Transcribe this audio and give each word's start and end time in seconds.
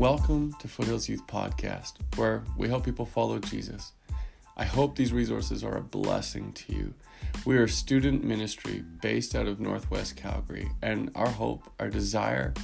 Welcome 0.00 0.54
to 0.60 0.66
Foothills 0.66 1.10
Youth 1.10 1.26
Podcast, 1.26 1.96
where 2.16 2.42
we 2.56 2.68
help 2.68 2.86
people 2.86 3.04
follow 3.04 3.38
Jesus. 3.38 3.92
I 4.56 4.64
hope 4.64 4.96
these 4.96 5.12
resources 5.12 5.62
are 5.62 5.76
a 5.76 5.82
blessing 5.82 6.54
to 6.54 6.74
you. 6.74 6.94
We 7.44 7.58
are 7.58 7.64
a 7.64 7.68
student 7.68 8.24
ministry 8.24 8.82
based 9.02 9.34
out 9.34 9.46
of 9.46 9.60
Northwest 9.60 10.16
Calgary, 10.16 10.70
and 10.80 11.10
our 11.14 11.28
hope, 11.28 11.70
our 11.78 11.90
desire, 11.90 12.54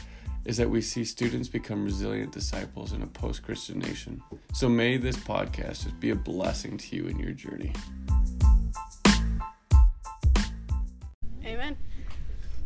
is 0.46 0.56
that 0.56 0.70
we 0.70 0.80
see 0.80 1.04
students 1.04 1.46
become 1.46 1.84
resilient 1.84 2.32
disciples 2.32 2.94
in 2.94 3.02
a 3.02 3.06
post 3.06 3.42
Christian 3.42 3.80
nation. 3.80 4.22
So 4.54 4.70
may 4.70 4.96
this 4.96 5.18
podcast 5.18 5.84
just 5.84 6.00
be 6.00 6.08
a 6.08 6.16
blessing 6.16 6.78
to 6.78 6.96
you 6.96 7.06
in 7.06 7.18
your 7.18 7.32
journey. 7.32 7.74
Amen. 11.44 11.76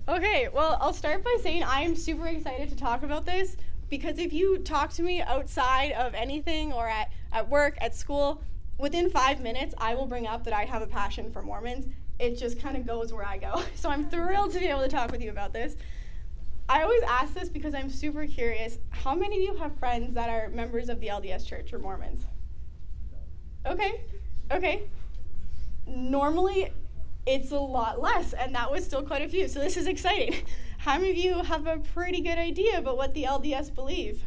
Okay, 0.06 0.48
well, 0.54 0.78
I'll 0.80 0.92
start 0.92 1.24
by 1.24 1.36
saying 1.42 1.64
I 1.64 1.80
am 1.80 1.96
super 1.96 2.28
excited 2.28 2.68
to 2.68 2.76
talk 2.76 3.02
about 3.02 3.26
this 3.26 3.56
because 3.90 4.18
if 4.18 4.32
you 4.32 4.58
talk 4.58 4.92
to 4.94 5.02
me 5.02 5.20
outside 5.20 5.92
of 5.92 6.14
anything 6.14 6.72
or 6.72 6.88
at, 6.88 7.10
at 7.32 7.48
work, 7.48 7.76
at 7.80 7.94
school, 7.94 8.42
within 8.78 9.10
five 9.10 9.40
minutes, 9.40 9.74
I 9.76 9.94
will 9.94 10.06
bring 10.06 10.26
up 10.26 10.44
that 10.44 10.54
I 10.54 10.64
have 10.64 10.80
a 10.80 10.86
passion 10.86 11.30
for 11.30 11.42
Mormons. 11.42 11.86
It 12.18 12.38
just 12.38 12.60
kind 12.60 12.76
of 12.76 12.86
goes 12.86 13.12
where 13.12 13.26
I 13.26 13.36
go. 13.36 13.62
So 13.74 13.90
I'm 13.90 14.08
thrilled 14.08 14.52
to 14.52 14.60
be 14.60 14.66
able 14.66 14.82
to 14.82 14.88
talk 14.88 15.10
with 15.10 15.22
you 15.22 15.30
about 15.30 15.52
this. 15.52 15.76
I 16.68 16.82
always 16.82 17.02
ask 17.02 17.34
this 17.34 17.48
because 17.48 17.74
I'm 17.74 17.90
super 17.90 18.26
curious. 18.26 18.78
How 18.90 19.14
many 19.14 19.38
of 19.38 19.42
you 19.42 19.60
have 19.60 19.76
friends 19.78 20.14
that 20.14 20.30
are 20.30 20.48
members 20.50 20.88
of 20.88 21.00
the 21.00 21.08
LDS 21.08 21.44
Church 21.44 21.72
or 21.72 21.80
Mormons? 21.80 22.24
Okay, 23.66 24.04
okay. 24.52 24.84
Normally, 25.86 26.72
it's 27.26 27.50
a 27.50 27.58
lot 27.58 28.00
less, 28.00 28.34
and 28.34 28.54
that 28.54 28.70
was 28.70 28.84
still 28.84 29.02
quite 29.02 29.22
a 29.22 29.28
few. 29.28 29.48
So 29.48 29.58
this 29.58 29.76
is 29.76 29.88
exciting. 29.88 30.34
How 30.80 30.96
many 30.96 31.10
of 31.10 31.18
you 31.18 31.42
have 31.42 31.66
a 31.66 31.76
pretty 31.76 32.22
good 32.22 32.38
idea 32.38 32.78
about 32.78 32.96
what 32.96 33.12
the 33.12 33.24
LDS 33.24 33.74
believe? 33.74 34.24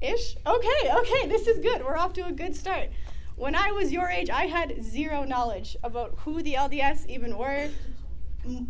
Ish? 0.00 0.36
Okay, 0.46 0.92
okay, 0.94 1.28
this 1.28 1.46
is 1.46 1.58
good. 1.58 1.84
We're 1.84 1.98
off 1.98 2.14
to 2.14 2.26
a 2.26 2.32
good 2.32 2.56
start. 2.56 2.88
When 3.36 3.54
I 3.54 3.70
was 3.70 3.92
your 3.92 4.08
age, 4.08 4.30
I 4.30 4.46
had 4.46 4.82
zero 4.82 5.24
knowledge 5.24 5.76
about 5.84 6.14
who 6.20 6.40
the 6.40 6.54
LDS 6.54 7.06
even 7.06 7.36
were. 7.36 7.68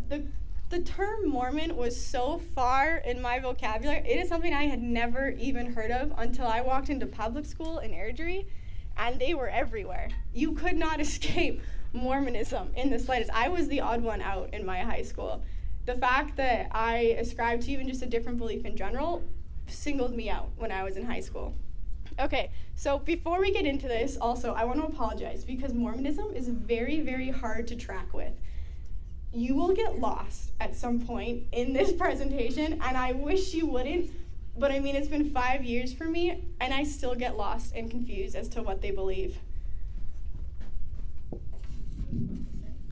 The 0.09 0.25
the 0.71 0.81
term 0.81 1.29
Mormon 1.29 1.77
was 1.77 2.05
so 2.05 2.41
far 2.53 2.97
in 2.97 3.23
my 3.23 3.39
vocabulary. 3.39 3.99
It 3.99 4.21
is 4.21 4.29
something 4.29 4.53
I 4.53 4.65
had 4.65 4.83
never 4.83 5.31
even 5.39 5.73
heard 5.73 5.93
of 5.93 6.13
until 6.19 6.49
I 6.49 6.63
walked 6.63 6.89
into 6.89 7.07
public 7.07 7.47
school 7.47 7.79
in 7.79 7.93
Airdrie, 7.93 8.47
and 8.97 9.21
they 9.21 9.35
were 9.35 9.49
everywhere. 9.49 10.09
You 10.33 10.51
could 10.55 10.77
not 10.77 11.01
escape 11.09 11.63
Mormonism 11.93 12.73
in 12.75 12.91
the 12.91 12.99
slightest. 12.99 13.31
I 13.33 13.49
was 13.51 13.69
the 13.69 13.83
odd 13.83 14.03
one 14.03 14.21
out 14.21 14.53
in 14.53 14.67
my 14.67 14.81
high 14.81 15.03
school. 15.03 15.45
The 15.87 15.95
fact 15.95 16.37
that 16.37 16.69
I 16.73 17.17
ascribed 17.19 17.63
to 17.65 17.73
even 17.73 17.89
just 17.89 18.03
a 18.03 18.07
different 18.07 18.39
belief 18.39 18.65
in 18.65 18.77
general 18.77 19.23
singled 19.67 20.15
me 20.15 20.31
out 20.31 20.51
when 20.57 20.73
I 20.73 20.83
was 20.83 20.97
in 20.97 21.05
high 21.05 21.21
school. 21.21 21.55
Okay, 22.19 22.51
so 22.77 22.99
before 22.99 23.41
we 23.41 23.53
get 23.53 23.67
into 23.67 23.89
this, 23.89 24.17
also, 24.17 24.53
I 24.55 24.65
want 24.65 24.81
to 24.81 24.87
apologize 24.87 25.45
because 25.45 25.73
Mormonism 25.73 26.33
is 26.35 26.49
very, 26.49 27.01
very 27.01 27.31
hard 27.31 27.67
to 27.69 27.77
track 27.77 28.15
with 28.15 28.33
you 29.35 29.57
will 29.57 29.75
get 29.75 29.99
lost 29.99 30.53
at 30.61 30.77
some 30.77 31.01
point 31.01 31.43
in 31.53 31.73
this 31.73 31.93
presentation, 31.99 32.75
and 32.81 32.97
I 32.97 33.13
wish 33.13 33.53
you 33.53 33.67
wouldn't. 33.67 34.11
But 34.57 34.71
I 34.71 34.79
mean, 34.79 34.95
it's 34.95 35.09
been 35.09 35.31
five 35.31 35.65
years 35.65 35.93
for 35.93 36.05
me, 36.05 36.45
and 36.61 36.73
I 36.73 36.85
still 36.85 37.17
get 37.17 37.37
lost 37.37 37.75
and 37.75 37.91
confused 37.91 38.37
as 38.37 38.49
to 38.51 38.63
what 38.63 38.81
they 38.81 38.93
believe. 38.93 39.37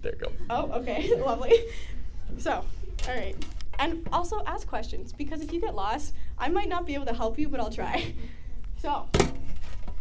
There 0.03 0.13
you 0.13 0.19
go. 0.19 0.33
Oh, 0.51 0.73
okay, 0.81 1.15
lovely. 1.21 1.57
So, 2.39 2.65
all 3.09 3.15
right. 3.15 3.37
And 3.79 4.07
also 4.13 4.43
ask 4.47 4.67
questions, 4.67 5.13
because 5.13 5.41
if 5.41 5.53
you 5.53 5.61
get 5.61 5.75
lost, 5.75 6.15
I 6.39 6.49
might 6.49 6.69
not 6.69 6.87
be 6.87 6.95
able 6.95 7.07
to 7.07 7.15
help 7.15 7.39
you, 7.39 7.49
but 7.49 7.61
I'll 7.61 7.71
try. 7.71 8.15
So, 8.77 9.09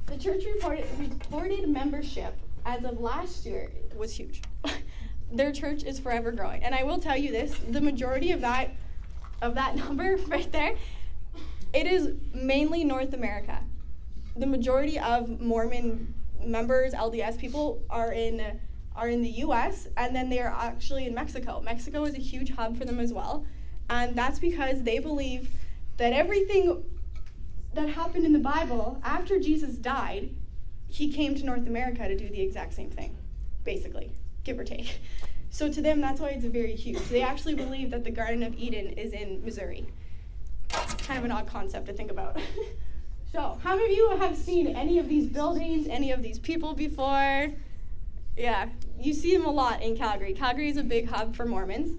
the 0.08 0.18
church 0.18 0.44
reported, 0.46 0.86
reported 0.98 1.70
membership 1.70 2.36
as 2.66 2.84
of 2.84 3.00
last 3.00 3.46
year 3.46 3.72
was 3.96 4.16
huge. 4.16 4.42
their 5.32 5.52
church 5.52 5.84
is 5.84 6.00
forever 6.00 6.32
growing. 6.32 6.64
And 6.64 6.76
I 6.76 6.84
will 6.84 7.00
tell 7.00 7.18
you 7.18 7.32
this, 7.32 7.56
the 7.70 7.82
majority 7.82 8.32
of 8.32 8.42
that 8.42 8.72
of 9.42 9.56
that 9.56 9.76
number 9.84 10.18
right 10.28 10.52
there, 10.52 10.76
it 11.74 11.88
is 11.88 12.14
mainly 12.34 12.84
North 12.84 13.14
America. 13.14 13.60
The 14.36 14.46
majority 14.46 15.00
of 15.00 15.42
Mormon 15.42 16.14
members, 16.44 16.94
LDS 16.94 17.38
people 17.38 17.82
are 17.90 18.12
in 18.12 18.60
are 18.96 19.10
in 19.10 19.22
the 19.22 19.30
US 19.30 19.88
and 19.98 20.16
then 20.16 20.30
they 20.30 20.40
are 20.40 20.54
actually 20.54 21.06
in 21.06 21.14
Mexico. 21.14 21.62
Mexico 21.62 22.04
is 22.06 22.16
a 22.16 22.20
huge 22.20 22.52
hub 22.52 22.78
for 22.78 22.86
them 22.86 23.00
as 23.00 23.14
well. 23.14 23.46
And 23.90 24.16
that's 24.16 24.40
because 24.40 24.84
they 24.84 25.00
believe 25.00 25.50
that 25.98 26.14
everything 26.14 26.84
that 27.74 27.90
happened 27.90 28.26
in 28.26 28.34
the 28.34 28.40
Bible 28.40 29.00
after 29.04 29.40
Jesus 29.40 29.76
died, 29.76 30.32
he 30.88 31.12
came 31.12 31.36
to 31.36 31.46
North 31.46 31.68
America 31.68 32.08
to 32.08 32.18
do 32.18 32.30
the 32.30 32.42
exact 32.42 32.74
same 32.74 32.90
thing, 32.90 33.16
basically 33.64 34.12
give 34.44 34.60
or 34.60 34.64
take. 34.64 35.00
So 35.54 35.70
to 35.70 35.82
them, 35.82 36.00
that's 36.00 36.22
why 36.22 36.30
it's 36.30 36.46
very 36.46 36.76
huge. 36.76 37.02
They 37.10 37.22
actually 37.22 37.56
believe 37.56 37.92
that 37.92 38.06
the 38.06 38.10
Garden 38.10 38.42
of 38.42 38.56
Eden 38.56 38.88
is 38.88 39.12
in 39.12 39.44
Missouri. 39.44 39.86
Kind 40.70 41.20
of 41.20 41.26
an 41.26 41.32
odd 41.32 41.46
concept 41.46 41.88
to 41.88 41.94
think 41.94 42.10
about. 42.10 42.40
so, 43.34 43.60
how 43.62 43.76
many 43.76 43.92
of 43.92 43.98
you 43.98 44.18
have 44.18 44.38
seen 44.38 44.68
any 44.68 44.98
of 44.98 45.10
these 45.10 45.28
buildings, 45.28 45.88
any 45.90 46.14
of 46.14 46.24
these 46.24 46.40
people 46.40 46.74
before? 46.74 47.50
Yeah, 48.38 48.70
you 49.04 49.14
see 49.14 49.36
them 49.36 49.46
a 49.46 49.52
lot 49.52 49.82
in 49.82 49.98
Calgary. 49.98 50.34
Calgary 50.34 50.70
is 50.70 50.78
a 50.78 50.84
big 50.84 51.10
hub 51.10 51.36
for 51.36 51.46
Mormons. 51.46 51.98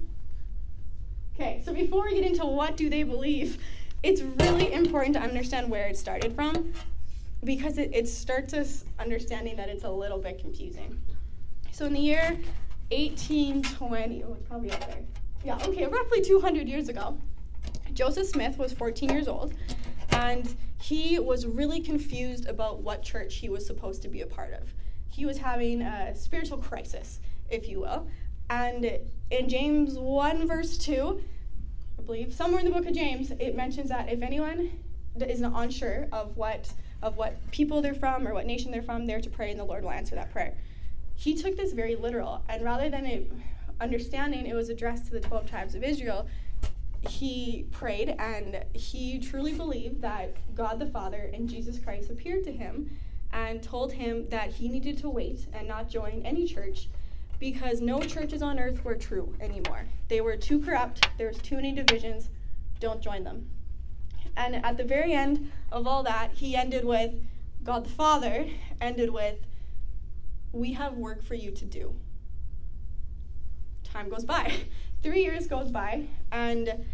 Okay, 1.34 1.62
so 1.64 1.72
before 1.72 2.04
we 2.04 2.14
get 2.14 2.24
into 2.24 2.44
what 2.44 2.76
do 2.76 2.90
they 2.90 3.02
believe, 3.02 3.62
it's 4.02 4.20
really 4.20 4.72
important 4.72 5.14
to 5.14 5.20
understand 5.20 5.70
where 5.70 5.86
it 5.86 5.96
started 5.96 6.34
from 6.34 6.72
because 7.44 7.78
it, 7.78 7.90
it 7.92 8.08
starts 8.08 8.52
us 8.52 8.84
understanding 8.98 9.56
that 9.56 9.68
it's 9.68 9.84
a 9.84 9.90
little 9.90 10.18
bit 10.18 10.38
confusing. 10.38 11.00
So 11.70 11.86
in 11.86 11.94
the 11.94 12.00
year 12.00 12.38
1820, 12.90 14.24
oh, 14.24 14.34
it's 14.34 14.46
probably 14.46 14.70
up 14.70 14.80
there. 14.80 15.02
Yeah, 15.44 15.58
okay, 15.66 15.86
roughly 15.86 16.20
200 16.20 16.68
years 16.68 16.88
ago, 16.88 17.18
Joseph 17.94 18.26
Smith 18.26 18.58
was 18.58 18.72
14 18.72 19.10
years 19.10 19.26
old, 19.26 19.54
and 20.10 20.54
he 20.80 21.18
was 21.18 21.46
really 21.46 21.80
confused 21.80 22.46
about 22.46 22.82
what 22.82 23.02
church 23.02 23.36
he 23.36 23.48
was 23.48 23.66
supposed 23.66 24.02
to 24.02 24.08
be 24.08 24.20
a 24.20 24.26
part 24.26 24.52
of. 24.52 24.72
He 25.12 25.26
was 25.26 25.38
having 25.38 25.82
a 25.82 26.14
spiritual 26.14 26.58
crisis, 26.58 27.20
if 27.50 27.68
you 27.68 27.80
will. 27.80 28.06
And 28.50 28.84
in 29.30 29.48
James 29.48 29.94
1, 29.94 30.46
verse 30.48 30.76
2, 30.78 31.22
I 31.98 32.02
believe, 32.02 32.34
somewhere 32.34 32.60
in 32.60 32.66
the 32.66 32.72
book 32.72 32.86
of 32.86 32.94
James, 32.94 33.30
it 33.32 33.54
mentions 33.54 33.88
that 33.90 34.08
if 34.08 34.22
anyone 34.22 34.70
is 35.20 35.40
not 35.40 35.52
unsure 35.54 36.08
of 36.12 36.36
what 36.36 36.72
of 37.02 37.16
what 37.16 37.36
people 37.50 37.82
they're 37.82 37.94
from 37.94 38.28
or 38.28 38.32
what 38.32 38.46
nation 38.46 38.70
they're 38.70 38.80
from, 38.80 39.06
they're 39.06 39.20
to 39.20 39.28
pray 39.28 39.50
and 39.50 39.58
the 39.58 39.64
Lord 39.64 39.82
will 39.82 39.90
answer 39.90 40.14
that 40.14 40.30
prayer 40.30 40.54
he 41.14 41.34
took 41.34 41.56
this 41.56 41.72
very 41.72 41.94
literal. 41.94 42.42
And 42.48 42.64
rather 42.64 42.90
than 42.90 43.06
it, 43.06 43.32
understanding 43.80 44.46
it 44.46 44.54
was 44.54 44.68
addressed 44.68 45.06
to 45.06 45.12
the 45.12 45.20
12 45.20 45.48
tribes 45.48 45.74
of 45.74 45.84
Israel, 45.84 46.26
he 47.08 47.66
prayed 47.72 48.14
and 48.18 48.64
he 48.72 49.18
truly 49.18 49.52
believed 49.52 50.02
that 50.02 50.36
God 50.54 50.78
the 50.78 50.86
Father 50.86 51.30
and 51.32 51.48
Jesus 51.48 51.78
Christ 51.78 52.10
appeared 52.10 52.44
to 52.44 52.52
him 52.52 52.96
and 53.32 53.62
told 53.62 53.92
him 53.92 54.28
that 54.28 54.50
he 54.50 54.68
needed 54.68 54.98
to 54.98 55.08
wait 55.08 55.46
and 55.52 55.66
not 55.66 55.88
join 55.88 56.22
any 56.24 56.46
church 56.46 56.88
because 57.38 57.80
no 57.80 58.00
churches 58.00 58.42
on 58.42 58.58
earth 58.58 58.84
were 58.84 58.94
true 58.94 59.34
anymore. 59.40 59.86
They 60.08 60.20
were 60.20 60.36
too 60.36 60.60
corrupt, 60.60 61.08
there 61.18 61.28
was 61.28 61.38
too 61.38 61.56
many 61.56 61.72
divisions, 61.72 62.28
don't 62.78 63.00
join 63.00 63.24
them. 63.24 63.48
And 64.36 64.64
at 64.64 64.76
the 64.76 64.84
very 64.84 65.12
end 65.12 65.50
of 65.70 65.86
all 65.86 66.02
that, 66.04 66.32
he 66.32 66.56
ended 66.56 66.84
with 66.84 67.14
God 67.64 67.84
the 67.84 67.90
Father 67.90 68.46
ended 68.80 69.10
with 69.10 69.38
we 70.52 70.72
have 70.74 70.94
work 70.94 71.22
for 71.22 71.34
you 71.34 71.50
to 71.52 71.64
do. 71.64 71.94
Time 73.84 74.08
goes 74.08 74.24
by. 74.24 74.52
Three 75.02 75.24
years 75.24 75.46
goes 75.46 75.70
by, 75.70 76.06
and 76.30 76.84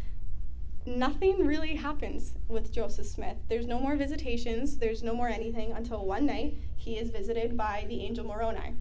nothing 0.89 1.47
really 1.47 1.77
happens 1.77 2.35
with 2.49 2.73
Joseph 2.73 3.07
Smith. 3.07 3.37
There's 3.49 3.67
no 3.67 3.79
more 3.79 3.97
visitations, 3.97 4.79
there's 4.79 5.03
no 5.03 5.15
more 5.15 5.29
anything 5.29 5.73
until 5.73 6.05
one 6.05 6.27
night 6.27 6.55
he 6.77 6.97
is 6.97 7.11
visited 7.11 7.57
by 7.57 7.85
the 7.89 8.01
angel 8.01 8.25
Moroni. 8.25 8.75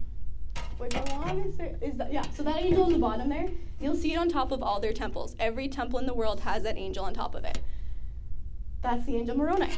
Which 0.77 0.95
I 0.95 1.01
want 1.17 1.43
to 1.43 1.57
say 1.57 1.75
is 1.81 1.97
that, 1.97 2.13
yeah, 2.13 2.23
so 2.33 2.43
that 2.43 2.57
angel 2.57 2.85
on 2.85 2.93
the 2.93 2.99
bottom 2.99 3.29
there, 3.29 3.49
you'll 3.79 3.95
see 3.95 4.13
it 4.13 4.17
on 4.17 4.29
top 4.29 4.51
of 4.51 4.63
all 4.63 4.79
their 4.79 4.93
temples. 4.93 5.35
Every 5.39 5.67
temple 5.67 5.99
in 5.99 6.05
the 6.05 6.13
world 6.13 6.39
has 6.41 6.63
that 6.63 6.77
angel 6.77 7.03
on 7.05 7.13
top 7.13 7.35
of 7.35 7.43
it. 7.43 7.59
That's 8.81 9.05
the 9.05 9.15
angel 9.15 9.35
Moroni. 9.35 9.71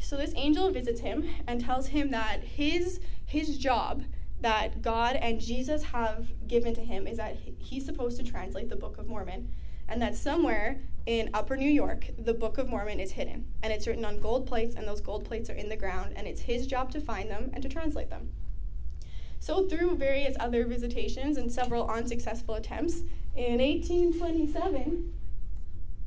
So 0.00 0.16
this 0.16 0.32
angel 0.36 0.70
visits 0.70 1.00
him 1.00 1.28
and 1.46 1.60
tells 1.60 1.88
him 1.88 2.10
that 2.10 2.42
his 2.42 3.00
his 3.26 3.58
job 3.58 4.02
that 4.40 4.82
God 4.82 5.16
and 5.16 5.40
Jesus 5.40 5.84
have 5.84 6.26
given 6.48 6.74
to 6.74 6.80
him 6.80 7.06
is 7.06 7.18
that 7.18 7.36
he's 7.58 7.84
supposed 7.84 8.16
to 8.18 8.24
translate 8.24 8.68
the 8.68 8.76
Book 8.76 8.98
of 8.98 9.06
Mormon, 9.06 9.50
and 9.90 10.00
that 10.00 10.16
somewhere 10.16 10.80
in 11.06 11.28
Upper 11.34 11.56
New 11.56 11.70
York, 11.70 12.06
the 12.18 12.32
Book 12.32 12.56
of 12.58 12.68
Mormon 12.68 13.00
is 13.00 13.12
hidden, 13.12 13.46
and 13.62 13.72
it's 13.72 13.86
written 13.86 14.04
on 14.04 14.20
gold 14.20 14.46
plates, 14.46 14.76
and 14.76 14.86
those 14.86 15.00
gold 15.00 15.24
plates 15.24 15.50
are 15.50 15.54
in 15.54 15.68
the 15.68 15.76
ground, 15.76 16.14
and 16.16 16.26
it's 16.26 16.40
his 16.40 16.66
job 16.66 16.90
to 16.92 17.00
find 17.00 17.30
them 17.30 17.50
and 17.52 17.62
to 17.62 17.68
translate 17.68 18.08
them. 18.08 18.30
So, 19.40 19.66
through 19.66 19.96
various 19.96 20.36
other 20.38 20.66
visitations 20.66 21.36
and 21.36 21.50
several 21.50 21.88
unsuccessful 21.88 22.54
attempts, 22.54 23.00
in 23.34 23.58
1827, 23.58 25.12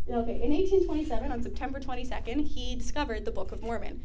Okay, 0.09 0.41
in 0.43 0.51
1827, 0.51 1.31
on 1.31 1.41
September 1.41 1.79
22nd, 1.79 2.45
he 2.45 2.75
discovered 2.75 3.23
the 3.23 3.31
Book 3.31 3.53
of 3.53 3.61
Mormon. 3.61 4.03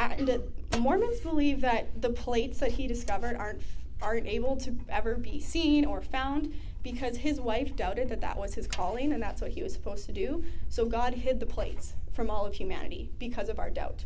And 0.00 0.28
uh, 0.28 0.78
Mormons 0.78 1.20
believe 1.20 1.60
that 1.60 2.02
the 2.02 2.10
plates 2.10 2.58
that 2.58 2.72
he 2.72 2.88
discovered 2.88 3.36
aren't 3.36 3.62
aren't 4.02 4.26
able 4.26 4.56
to 4.56 4.76
ever 4.88 5.14
be 5.14 5.38
seen 5.38 5.84
or 5.84 6.02
found 6.02 6.52
because 6.82 7.16
his 7.16 7.40
wife 7.40 7.76
doubted 7.76 8.08
that 8.08 8.20
that 8.20 8.36
was 8.36 8.54
his 8.54 8.66
calling 8.66 9.12
and 9.12 9.22
that's 9.22 9.40
what 9.40 9.52
he 9.52 9.62
was 9.62 9.72
supposed 9.72 10.06
to 10.06 10.12
do. 10.12 10.44
So 10.68 10.84
God 10.84 11.14
hid 11.14 11.40
the 11.40 11.46
plates 11.46 11.94
from 12.12 12.30
all 12.30 12.46
of 12.46 12.54
humanity 12.54 13.10
because 13.18 13.48
of 13.48 13.58
our 13.58 13.70
doubt. 13.70 14.04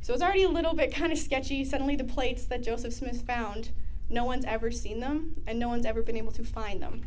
So 0.00 0.12
it's 0.12 0.22
already 0.22 0.42
a 0.42 0.48
little 0.48 0.74
bit 0.74 0.94
kind 0.94 1.12
of 1.12 1.18
sketchy. 1.18 1.64
Suddenly, 1.64 1.96
the 1.96 2.04
plates 2.04 2.44
that 2.46 2.62
Joseph 2.62 2.92
Smith 2.92 3.22
found, 3.22 3.70
no 4.10 4.24
one's 4.24 4.44
ever 4.44 4.70
seen 4.70 5.00
them 5.00 5.34
and 5.46 5.58
no 5.58 5.68
one's 5.68 5.86
ever 5.86 6.02
been 6.02 6.16
able 6.16 6.32
to 6.32 6.44
find 6.44 6.82
them, 6.82 7.02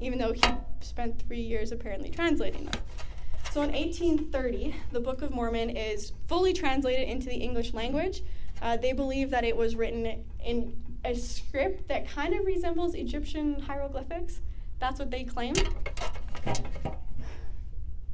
even 0.00 0.18
though 0.18 0.32
he 0.32 0.42
spent 0.80 1.20
three 1.20 1.40
years 1.40 1.72
apparently 1.72 2.08
translating 2.08 2.66
them. 2.66 2.80
So 3.50 3.62
in 3.62 3.72
1830, 3.72 4.76
the 4.92 5.00
Book 5.00 5.22
of 5.22 5.32
Mormon 5.32 5.70
is 5.70 6.12
fully 6.28 6.52
translated 6.52 7.08
into 7.08 7.28
the 7.28 7.34
English 7.34 7.74
language. 7.74 8.22
Uh, 8.62 8.76
they 8.76 8.92
believe 8.92 9.30
that 9.30 9.42
it 9.42 9.56
was 9.56 9.74
written 9.74 10.24
in 10.44 10.72
a 11.04 11.14
script 11.14 11.88
that 11.88 12.08
kind 12.08 12.34
of 12.34 12.44
resembles 12.44 12.94
Egyptian 12.94 13.60
hieroglyphics. 13.60 14.40
That's 14.78 14.98
what 14.98 15.10
they 15.10 15.24
claim. 15.24 15.54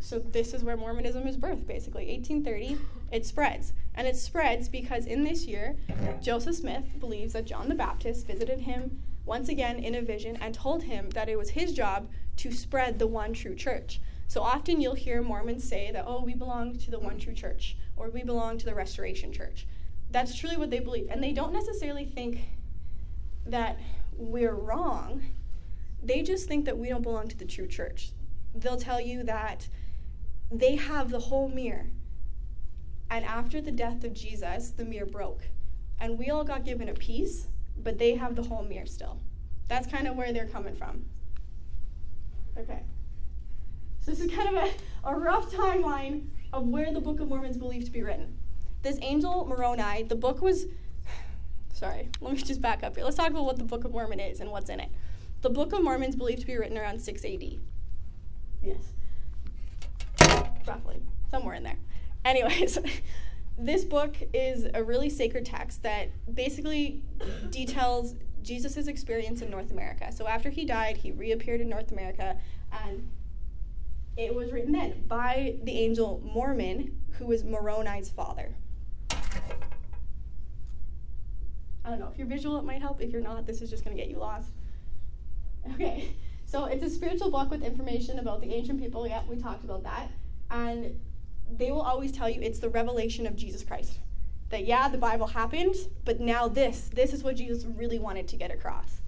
So 0.00 0.18
this 0.20 0.54
is 0.54 0.62
where 0.62 0.76
Mormonism 0.76 1.26
is 1.26 1.36
birthed, 1.36 1.66
basically. 1.66 2.06
1830, 2.06 2.78
it 3.10 3.26
spreads. 3.26 3.72
And 3.94 4.06
it 4.06 4.16
spreads 4.16 4.68
because 4.68 5.06
in 5.06 5.24
this 5.24 5.46
year, 5.46 5.76
Joseph 6.22 6.56
Smith 6.56 6.84
believes 7.00 7.32
that 7.32 7.44
John 7.44 7.68
the 7.68 7.74
Baptist 7.74 8.26
visited 8.26 8.60
him 8.60 9.02
once 9.24 9.48
again 9.48 9.78
in 9.78 9.96
a 9.96 10.02
vision 10.02 10.36
and 10.36 10.54
told 10.54 10.84
him 10.84 11.10
that 11.10 11.28
it 11.28 11.36
was 11.36 11.50
his 11.50 11.72
job 11.72 12.08
to 12.36 12.52
spread 12.52 12.98
the 12.98 13.06
one 13.06 13.32
true 13.32 13.54
church. 13.54 14.00
So 14.28 14.42
often 14.42 14.80
you'll 14.80 14.94
hear 14.94 15.22
Mormons 15.22 15.68
say 15.68 15.90
that, 15.92 16.04
oh, 16.06 16.22
we 16.24 16.34
belong 16.34 16.76
to 16.78 16.90
the 16.90 16.98
one 16.98 17.18
true 17.18 17.34
church, 17.34 17.76
or 17.96 18.10
we 18.10 18.22
belong 18.22 18.58
to 18.58 18.66
the 18.66 18.74
Restoration 18.74 19.32
Church. 19.32 19.66
That's 20.10 20.36
truly 20.36 20.56
what 20.56 20.70
they 20.70 20.80
believe. 20.80 21.08
And 21.10 21.22
they 21.22 21.32
don't 21.32 21.52
necessarily 21.52 22.04
think 22.04 22.40
that 23.46 23.78
we're 24.16 24.54
wrong, 24.54 25.22
they 26.02 26.22
just 26.22 26.46
think 26.48 26.64
that 26.64 26.78
we 26.78 26.88
don't 26.88 27.02
belong 27.02 27.28
to 27.28 27.36
the 27.36 27.44
true 27.44 27.66
church. 27.66 28.12
They'll 28.54 28.76
tell 28.76 29.00
you 29.00 29.22
that 29.24 29.68
they 30.50 30.76
have 30.76 31.10
the 31.10 31.18
whole 31.18 31.48
mirror. 31.48 31.86
And 33.10 33.24
after 33.24 33.60
the 33.60 33.70
death 33.70 34.04
of 34.04 34.14
Jesus, 34.14 34.70
the 34.70 34.84
mirror 34.84 35.06
broke. 35.06 35.42
And 36.00 36.18
we 36.18 36.30
all 36.30 36.44
got 36.44 36.64
given 36.64 36.88
a 36.88 36.94
piece, 36.94 37.48
but 37.76 37.98
they 37.98 38.14
have 38.14 38.36
the 38.36 38.42
whole 38.42 38.64
mirror 38.64 38.86
still. 38.86 39.20
That's 39.68 39.86
kind 39.86 40.06
of 40.06 40.16
where 40.16 40.32
they're 40.32 40.46
coming 40.46 40.74
from. 40.74 41.04
Okay. 42.58 42.82
So 44.00 44.10
this 44.12 44.20
is 44.20 44.30
kind 44.30 44.56
of 44.56 44.64
a, 44.64 45.08
a 45.08 45.14
rough 45.14 45.50
timeline 45.52 46.26
of 46.52 46.66
where 46.68 46.92
the 46.92 47.00
Book 47.00 47.20
of 47.20 47.28
Mormon 47.28 47.50
is 47.50 47.56
believed 47.56 47.86
to 47.86 47.92
be 47.92 48.02
written. 48.02 48.38
This 48.82 48.98
angel 49.02 49.44
Moroni, 49.46 50.04
the 50.04 50.14
book 50.14 50.40
was 50.40 50.66
sorry, 51.76 52.08
let 52.20 52.32
me 52.32 52.42
just 52.42 52.62
back 52.62 52.82
up 52.82 52.96
here. 52.96 53.04
Let's 53.04 53.16
talk 53.16 53.30
about 53.30 53.44
what 53.44 53.58
the 53.58 53.64
Book 53.64 53.84
of 53.84 53.92
Mormon 53.92 54.18
is 54.18 54.40
and 54.40 54.50
what's 54.50 54.70
in 54.70 54.80
it. 54.80 54.88
The 55.42 55.50
Book 55.50 55.72
of 55.72 55.82
Mormon 55.82 56.08
is 56.08 56.16
believed 56.16 56.40
to 56.40 56.46
be 56.46 56.56
written 56.56 56.78
around 56.78 56.98
6 56.98 57.24
AD. 57.24 57.44
Yes. 58.62 58.94
Roughly, 60.66 61.02
somewhere 61.30 61.54
in 61.54 61.62
there. 61.62 61.76
Anyways, 62.24 62.78
this 63.58 63.84
book 63.84 64.16
is 64.32 64.66
a 64.72 64.82
really 64.82 65.10
sacred 65.10 65.44
text 65.44 65.82
that 65.82 66.08
basically 66.34 67.02
details 67.50 68.14
Jesus' 68.42 68.86
experience 68.86 69.42
in 69.42 69.50
North 69.50 69.70
America. 69.70 70.10
So 70.12 70.26
after 70.26 70.48
he 70.48 70.64
died, 70.64 70.96
he 70.96 71.12
reappeared 71.12 71.60
in 71.60 71.68
North 71.68 71.92
America 71.92 72.38
and 72.84 73.08
it 74.16 74.34
was 74.34 74.50
written 74.50 74.72
then 74.72 75.04
by 75.06 75.56
the 75.62 75.78
angel 75.78 76.22
Mormon, 76.24 76.98
who 77.18 77.26
was 77.26 77.44
Moroni's 77.44 78.08
father. 78.08 78.54
I 81.86 81.90
don't 81.90 82.00
know, 82.00 82.08
if 82.10 82.18
you're 82.18 82.26
visual, 82.26 82.58
it 82.58 82.64
might 82.64 82.82
help. 82.82 83.00
If 83.00 83.12
you're 83.12 83.22
not, 83.22 83.46
this 83.46 83.62
is 83.62 83.70
just 83.70 83.84
going 83.84 83.96
to 83.96 84.02
get 84.02 84.10
you 84.10 84.18
lost. 84.18 84.50
Okay, 85.72 86.10
so 86.44 86.64
it's 86.64 86.82
a 86.82 86.90
spiritual 86.90 87.30
book 87.30 87.48
with 87.48 87.62
information 87.62 88.18
about 88.18 88.40
the 88.40 88.52
ancient 88.52 88.80
people. 88.80 89.06
Yeah, 89.06 89.22
we 89.28 89.36
talked 89.36 89.64
about 89.64 89.84
that. 89.84 90.10
And 90.50 90.98
they 91.50 91.70
will 91.70 91.82
always 91.82 92.10
tell 92.10 92.28
you 92.28 92.40
it's 92.42 92.58
the 92.58 92.68
revelation 92.68 93.24
of 93.24 93.36
Jesus 93.36 93.62
Christ. 93.62 94.00
That, 94.50 94.66
yeah, 94.66 94.88
the 94.88 94.98
Bible 94.98 95.28
happened, 95.28 95.76
but 96.04 96.20
now 96.20 96.48
this, 96.48 96.90
this 96.92 97.12
is 97.12 97.22
what 97.22 97.36
Jesus 97.36 97.64
really 97.64 98.00
wanted 98.00 98.26
to 98.28 98.36
get 98.36 98.50
across. 98.50 99.00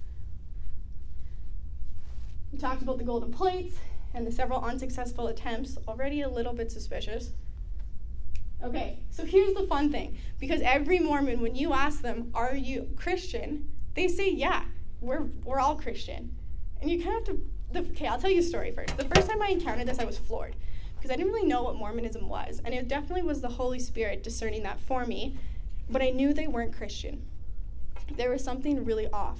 We 2.52 2.58
talked 2.58 2.82
about 2.82 2.98
the 2.98 3.04
golden 3.04 3.32
plates 3.32 3.76
and 4.14 4.24
the 4.24 4.32
several 4.32 4.60
unsuccessful 4.62 5.26
attempts, 5.26 5.78
already 5.88 6.22
a 6.22 6.28
little 6.28 6.52
bit 6.52 6.70
suspicious. 6.70 7.32
Okay, 8.62 8.98
so 9.10 9.24
here's 9.24 9.54
the 9.54 9.64
fun 9.64 9.90
thing 9.90 10.18
because 10.40 10.60
every 10.62 10.98
Mormon, 10.98 11.40
when 11.40 11.54
you 11.54 11.72
ask 11.72 12.02
them, 12.02 12.30
Are 12.34 12.56
you 12.56 12.88
Christian? 12.96 13.70
they 13.94 14.08
say, 14.08 14.30
Yeah, 14.30 14.64
we're, 15.00 15.26
we're 15.44 15.60
all 15.60 15.76
Christian. 15.76 16.34
And 16.80 16.90
you 16.90 17.02
kind 17.02 17.16
of 17.16 17.26
have 17.26 17.36
to. 17.36 17.46
The, 17.70 17.80
okay, 17.90 18.06
I'll 18.06 18.18
tell 18.18 18.30
you 18.30 18.40
a 18.40 18.42
story 18.42 18.72
first. 18.72 18.96
The 18.96 19.04
first 19.04 19.28
time 19.28 19.42
I 19.42 19.48
encountered 19.48 19.86
this, 19.86 19.98
I 19.98 20.04
was 20.04 20.18
floored 20.18 20.56
because 20.96 21.10
I 21.10 21.16
didn't 21.16 21.32
really 21.32 21.46
know 21.46 21.62
what 21.62 21.76
Mormonism 21.76 22.28
was. 22.28 22.60
And 22.64 22.74
it 22.74 22.88
definitely 22.88 23.22
was 23.22 23.40
the 23.40 23.48
Holy 23.48 23.78
Spirit 23.78 24.22
discerning 24.22 24.62
that 24.64 24.80
for 24.80 25.04
me, 25.04 25.36
but 25.88 26.02
I 26.02 26.10
knew 26.10 26.32
they 26.32 26.48
weren't 26.48 26.74
Christian. 26.74 27.24
There 28.16 28.30
was 28.30 28.42
something 28.42 28.84
really 28.84 29.06
off. 29.08 29.38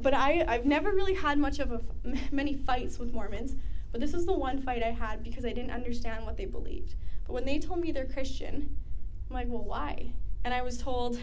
But 0.00 0.14
I, 0.14 0.44
I've 0.46 0.64
never 0.64 0.92
really 0.92 1.14
had 1.14 1.38
much 1.38 1.58
of 1.58 1.72
a, 1.72 1.80
many 2.32 2.54
fights 2.54 2.98
with 2.98 3.12
Mormons, 3.12 3.56
but 3.92 4.00
this 4.00 4.14
is 4.14 4.26
the 4.26 4.32
one 4.32 4.62
fight 4.62 4.82
I 4.82 4.90
had 4.90 5.22
because 5.22 5.44
I 5.44 5.52
didn't 5.52 5.70
understand 5.70 6.24
what 6.24 6.36
they 6.36 6.46
believed. 6.46 6.94
But 7.26 7.32
when 7.32 7.44
they 7.44 7.58
told 7.58 7.80
me 7.80 7.92
they're 7.92 8.06
Christian, 8.06 8.76
I'm 9.28 9.34
like, 9.34 9.48
well, 9.48 9.64
why? 9.64 10.12
And 10.44 10.52
I 10.52 10.62
was 10.62 10.78
told 10.78 11.18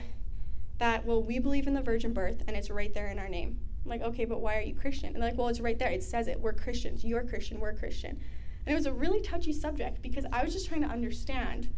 that, 0.80 1.06
well, 1.06 1.22
we 1.22 1.40
believe 1.40 1.68
in 1.68 1.74
the 1.74 1.82
virgin 1.82 2.14
birth 2.14 2.44
and 2.48 2.58
it's 2.58 2.70
right 2.70 2.94
there 2.94 3.08
in 3.08 3.20
our 3.20 3.30
name. 3.30 3.60
I'm 3.84 3.90
like, 3.90 4.02
okay, 4.02 4.26
but 4.26 4.42
why 4.42 4.58
are 4.58 4.62
you 4.62 4.76
Christian? 4.76 5.14
And 5.14 5.18
they're 5.18 5.30
like, 5.30 5.38
well, 5.38 5.48
it's 5.48 5.60
right 5.60 5.78
there. 5.78 5.90
It 5.90 6.04
says 6.04 6.28
it. 6.28 6.40
We're 6.40 6.54
Christians. 6.54 7.04
You're 7.04 7.24
Christian. 7.24 7.60
We're 7.60 7.74
Christian. 7.74 8.20
And 8.66 8.74
it 8.74 8.76
was 8.76 8.86
a 8.86 8.94
really 8.94 9.22
touchy 9.22 9.54
subject 9.54 10.02
because 10.02 10.26
I 10.32 10.44
was 10.44 10.54
just 10.54 10.68
trying 10.68 10.82
to 10.82 10.88
understand. 10.88 11.70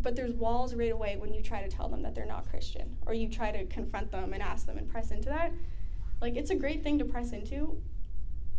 But 0.00 0.14
there's 0.14 0.34
walls 0.34 0.74
right 0.74 0.92
away 0.92 1.16
when 1.16 1.32
you 1.32 1.42
try 1.42 1.62
to 1.62 1.68
tell 1.68 1.88
them 1.88 2.02
that 2.02 2.14
they're 2.14 2.26
not 2.26 2.48
Christian 2.48 2.96
or 3.06 3.14
you 3.14 3.28
try 3.28 3.50
to 3.50 3.64
confront 3.66 4.10
them 4.10 4.32
and 4.32 4.42
ask 4.42 4.66
them 4.66 4.78
and 4.78 4.88
press 4.88 5.10
into 5.10 5.28
that. 5.28 5.52
Like, 6.20 6.36
it's 6.36 6.50
a 6.50 6.54
great 6.54 6.82
thing 6.82 6.98
to 6.98 7.04
press 7.04 7.32
into, 7.32 7.80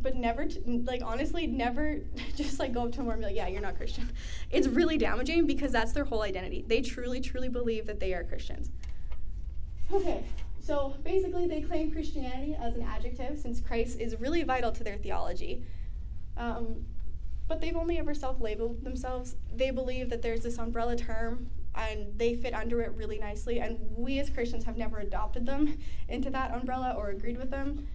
but 0.01 0.15
never 0.15 0.47
like 0.83 1.01
honestly 1.03 1.47
never 1.47 1.99
just 2.35 2.59
like 2.59 2.73
go 2.73 2.83
up 2.83 2.91
to 2.91 2.97
them 2.97 3.09
and 3.09 3.19
be 3.19 3.25
like 3.25 3.35
yeah 3.35 3.47
you're 3.47 3.61
not 3.61 3.77
christian. 3.77 4.09
It's 4.51 4.67
really 4.67 4.97
damaging 4.97 5.47
because 5.47 5.71
that's 5.71 5.91
their 5.91 6.05
whole 6.05 6.21
identity. 6.21 6.63
They 6.67 6.81
truly 6.81 7.19
truly 7.19 7.49
believe 7.49 7.85
that 7.87 7.99
they 7.99 8.13
are 8.13 8.23
christians. 8.23 8.71
Okay 9.91 10.23
so 10.59 10.95
basically 11.03 11.47
they 11.47 11.61
claim 11.61 11.91
christianity 11.91 12.57
as 12.61 12.75
an 12.75 12.81
adjective 12.81 13.39
since 13.39 13.61
christ 13.61 14.01
is 14.01 14.19
really 14.19 14.43
vital 14.43 14.71
to 14.71 14.83
their 14.83 14.97
theology. 14.97 15.63
Um, 16.35 16.85
but 17.47 17.61
they've 17.61 17.75
only 17.75 17.97
ever 17.97 18.13
self-labeled 18.13 18.83
themselves. 18.83 19.37
They 19.55 19.71
believe 19.71 20.09
that 20.09 20.21
there's 20.21 20.41
this 20.41 20.59
umbrella 20.59 20.97
term 20.97 21.49
and 21.77 22.07
they 22.17 22.35
fit 22.35 22.53
under 22.53 22.81
it 22.81 22.91
really 22.95 23.19
nicely 23.19 23.59
and 23.59 23.77
we 23.95 24.19
as 24.19 24.29
christians 24.29 24.63
have 24.63 24.77
never 24.77 24.97
adopted 24.97 25.45
them 25.45 25.77
into 26.09 26.29
that 26.31 26.51
umbrella 26.51 26.95
or 26.97 27.09
agreed 27.09 27.37
with 27.37 27.51
them 27.51 27.87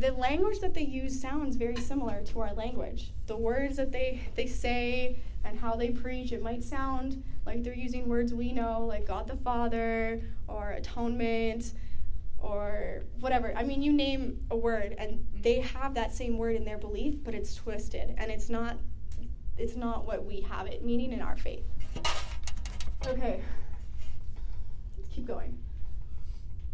the 0.00 0.12
language 0.12 0.60
that 0.60 0.74
they 0.74 0.82
use 0.82 1.20
sounds 1.20 1.56
very 1.56 1.76
similar 1.76 2.22
to 2.22 2.40
our 2.40 2.52
language. 2.54 3.12
The 3.26 3.36
words 3.36 3.76
that 3.76 3.92
they, 3.92 4.22
they 4.34 4.46
say 4.46 5.20
and 5.44 5.58
how 5.58 5.74
they 5.74 5.90
preach, 5.90 6.32
it 6.32 6.42
might 6.42 6.64
sound 6.64 7.22
like 7.46 7.62
they're 7.62 7.74
using 7.74 8.08
words 8.08 8.34
we 8.34 8.52
know, 8.52 8.84
like 8.86 9.06
God 9.06 9.28
the 9.28 9.36
Father 9.36 10.22
or 10.48 10.72
atonement 10.72 11.74
or 12.38 13.02
whatever. 13.20 13.54
I 13.56 13.62
mean, 13.62 13.82
you 13.82 13.92
name 13.92 14.40
a 14.50 14.56
word 14.56 14.94
and 14.98 15.24
they 15.40 15.60
have 15.60 15.94
that 15.94 16.12
same 16.12 16.38
word 16.38 16.56
in 16.56 16.64
their 16.64 16.78
belief, 16.78 17.16
but 17.22 17.34
it's 17.34 17.54
twisted 17.54 18.14
and 18.16 18.30
it's 18.30 18.48
not 18.48 18.76
it's 19.56 19.76
not 19.76 20.04
what 20.04 20.24
we 20.24 20.40
have 20.40 20.66
it 20.66 20.84
meaning 20.84 21.12
in 21.12 21.22
our 21.22 21.36
faith. 21.36 21.64
Okay. 23.06 23.40
Let's 24.96 25.08
keep 25.10 25.26
going. 25.26 25.56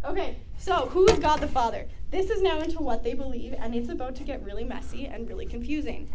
Okay, 0.03 0.39
so 0.57 0.87
who 0.87 1.07
is 1.09 1.19
God 1.19 1.41
the 1.41 1.49
Father? 1.49 1.87
This 2.11 2.29
is 2.29 2.43
now 2.43 2.59
into 2.59 2.81
what 2.83 3.05
they 3.05 3.15
believe, 3.15 3.55
and 3.57 3.73
it's 3.73 3.89
about 3.89 4.17
to 4.17 4.25
get 4.25 4.43
really 4.43 4.65
messy 4.65 5.07
and 5.07 5.29
really 5.29 5.47
confusing. 5.47 6.13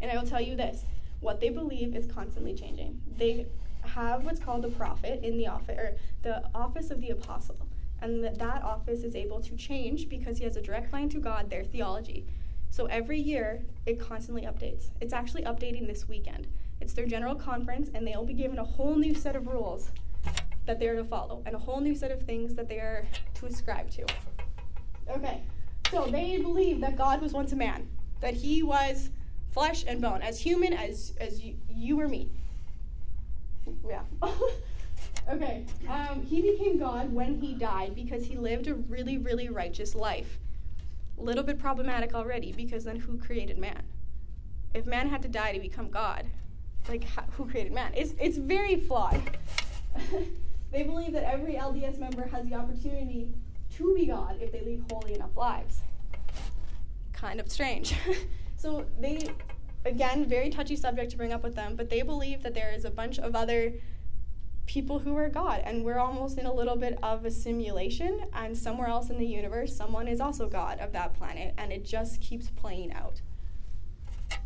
And 0.00 0.08
I 0.08 0.16
will 0.16 0.28
tell 0.28 0.40
you 0.40 0.54
this 0.54 0.84
what 1.18 1.40
they 1.40 1.48
believe 1.48 1.96
is 1.96 2.06
constantly 2.06 2.54
changing. 2.54 3.00
They 3.18 3.46
have 3.82 4.24
what's 4.24 4.38
called 4.38 4.64
a 4.64 4.68
prophet 4.68 5.24
in 5.24 5.36
the 5.36 5.48
office, 5.48 5.76
or 5.76 5.96
the 6.22 6.44
office 6.54 6.92
of 6.92 7.00
the 7.00 7.10
apostle. 7.10 7.56
And 8.00 8.22
that, 8.22 8.38
that 8.38 8.62
office 8.62 9.02
is 9.02 9.16
able 9.16 9.40
to 9.40 9.56
change 9.56 10.08
because 10.08 10.38
he 10.38 10.44
has 10.44 10.56
a 10.56 10.62
direct 10.62 10.92
line 10.92 11.08
to 11.08 11.18
God, 11.18 11.50
their 11.50 11.64
theology. 11.64 12.24
So 12.70 12.86
every 12.86 13.18
year, 13.18 13.64
it 13.84 13.98
constantly 13.98 14.42
updates. 14.42 14.90
It's 15.00 15.12
actually 15.12 15.42
updating 15.42 15.88
this 15.88 16.06
weekend. 16.06 16.46
It's 16.80 16.92
their 16.92 17.06
general 17.06 17.34
conference, 17.34 17.90
and 17.92 18.06
they'll 18.06 18.24
be 18.24 18.34
given 18.34 18.60
a 18.60 18.64
whole 18.64 18.94
new 18.94 19.14
set 19.14 19.34
of 19.34 19.48
rules 19.48 19.90
that 20.66 20.78
they 20.78 20.86
are 20.86 20.96
to 20.96 21.04
follow 21.04 21.42
and 21.46 21.56
a 21.56 21.58
whole 21.58 21.80
new 21.80 21.96
set 21.96 22.12
of 22.12 22.22
things 22.22 22.54
that 22.54 22.68
they 22.68 22.78
are 22.78 23.04
to 23.34 23.46
ascribe 23.46 23.90
to. 23.90 24.06
Okay, 25.08 25.40
so 25.90 26.06
they 26.06 26.38
believe 26.38 26.80
that 26.80 26.96
God 26.96 27.20
was 27.20 27.32
once 27.32 27.52
a 27.52 27.56
man, 27.56 27.88
that 28.20 28.34
he 28.34 28.62
was 28.62 29.10
flesh 29.52 29.84
and 29.86 30.00
bone, 30.00 30.20
as 30.20 30.40
human 30.40 30.72
as 30.72 31.12
as 31.20 31.40
you, 31.42 31.54
you 31.68 32.00
or 32.00 32.08
me. 32.08 32.28
Yeah. 33.88 34.02
okay. 35.30 35.64
Um, 35.88 36.22
he 36.22 36.42
became 36.42 36.78
God 36.78 37.12
when 37.12 37.40
he 37.40 37.54
died 37.54 37.94
because 37.94 38.24
he 38.24 38.36
lived 38.36 38.66
a 38.66 38.74
really, 38.74 39.18
really 39.18 39.48
righteous 39.48 39.94
life. 39.94 40.38
A 41.18 41.22
little 41.22 41.42
bit 41.42 41.58
problematic 41.58 42.14
already 42.14 42.52
because 42.52 42.84
then 42.84 42.96
who 42.96 43.16
created 43.18 43.58
man? 43.58 43.82
If 44.74 44.86
man 44.86 45.08
had 45.08 45.22
to 45.22 45.28
die 45.28 45.52
to 45.52 45.60
become 45.60 45.88
God, 45.88 46.26
like 46.88 47.04
who 47.32 47.48
created 47.48 47.72
man? 47.72 47.92
It's 47.94 48.14
it's 48.20 48.36
very 48.36 48.76
flawed. 48.76 49.22
they 50.72 50.82
believe 50.82 51.12
that 51.12 51.24
every 51.24 51.54
LDS 51.54 51.98
member 51.98 52.26
has 52.26 52.44
the 52.46 52.54
opportunity 52.54 53.28
to 53.76 53.94
be 53.94 54.06
God 54.06 54.38
if 54.40 54.52
they 54.52 54.60
lead 54.60 54.84
holy 54.90 55.14
enough 55.14 55.36
lives. 55.36 55.80
Kind 57.12 57.40
of 57.40 57.50
strange. 57.50 57.94
so 58.56 58.84
they 59.00 59.28
again, 59.86 60.26
very 60.26 60.50
touchy 60.50 60.76
subject 60.76 61.10
to 61.12 61.16
bring 61.16 61.32
up 61.32 61.42
with 61.42 61.54
them, 61.54 61.76
but 61.76 61.88
they 61.88 62.02
believe 62.02 62.42
that 62.42 62.54
there 62.54 62.72
is 62.72 62.84
a 62.84 62.90
bunch 62.90 63.18
of 63.18 63.34
other 63.34 63.72
people 64.66 64.98
who 64.98 65.16
are 65.16 65.28
God, 65.28 65.62
and 65.64 65.84
we're 65.84 65.98
almost 65.98 66.38
in 66.38 66.46
a 66.46 66.52
little 66.52 66.76
bit 66.76 66.98
of 67.02 67.24
a 67.24 67.30
simulation, 67.30 68.26
and 68.34 68.56
somewhere 68.56 68.88
else 68.88 69.10
in 69.10 69.18
the 69.18 69.26
universe, 69.26 69.74
someone 69.74 70.08
is 70.08 70.20
also 70.20 70.48
God 70.48 70.80
of 70.80 70.92
that 70.92 71.14
planet, 71.14 71.54
and 71.56 71.72
it 71.72 71.84
just 71.84 72.20
keeps 72.20 72.50
playing 72.50 72.92
out. 72.92 73.20
So 74.30 74.36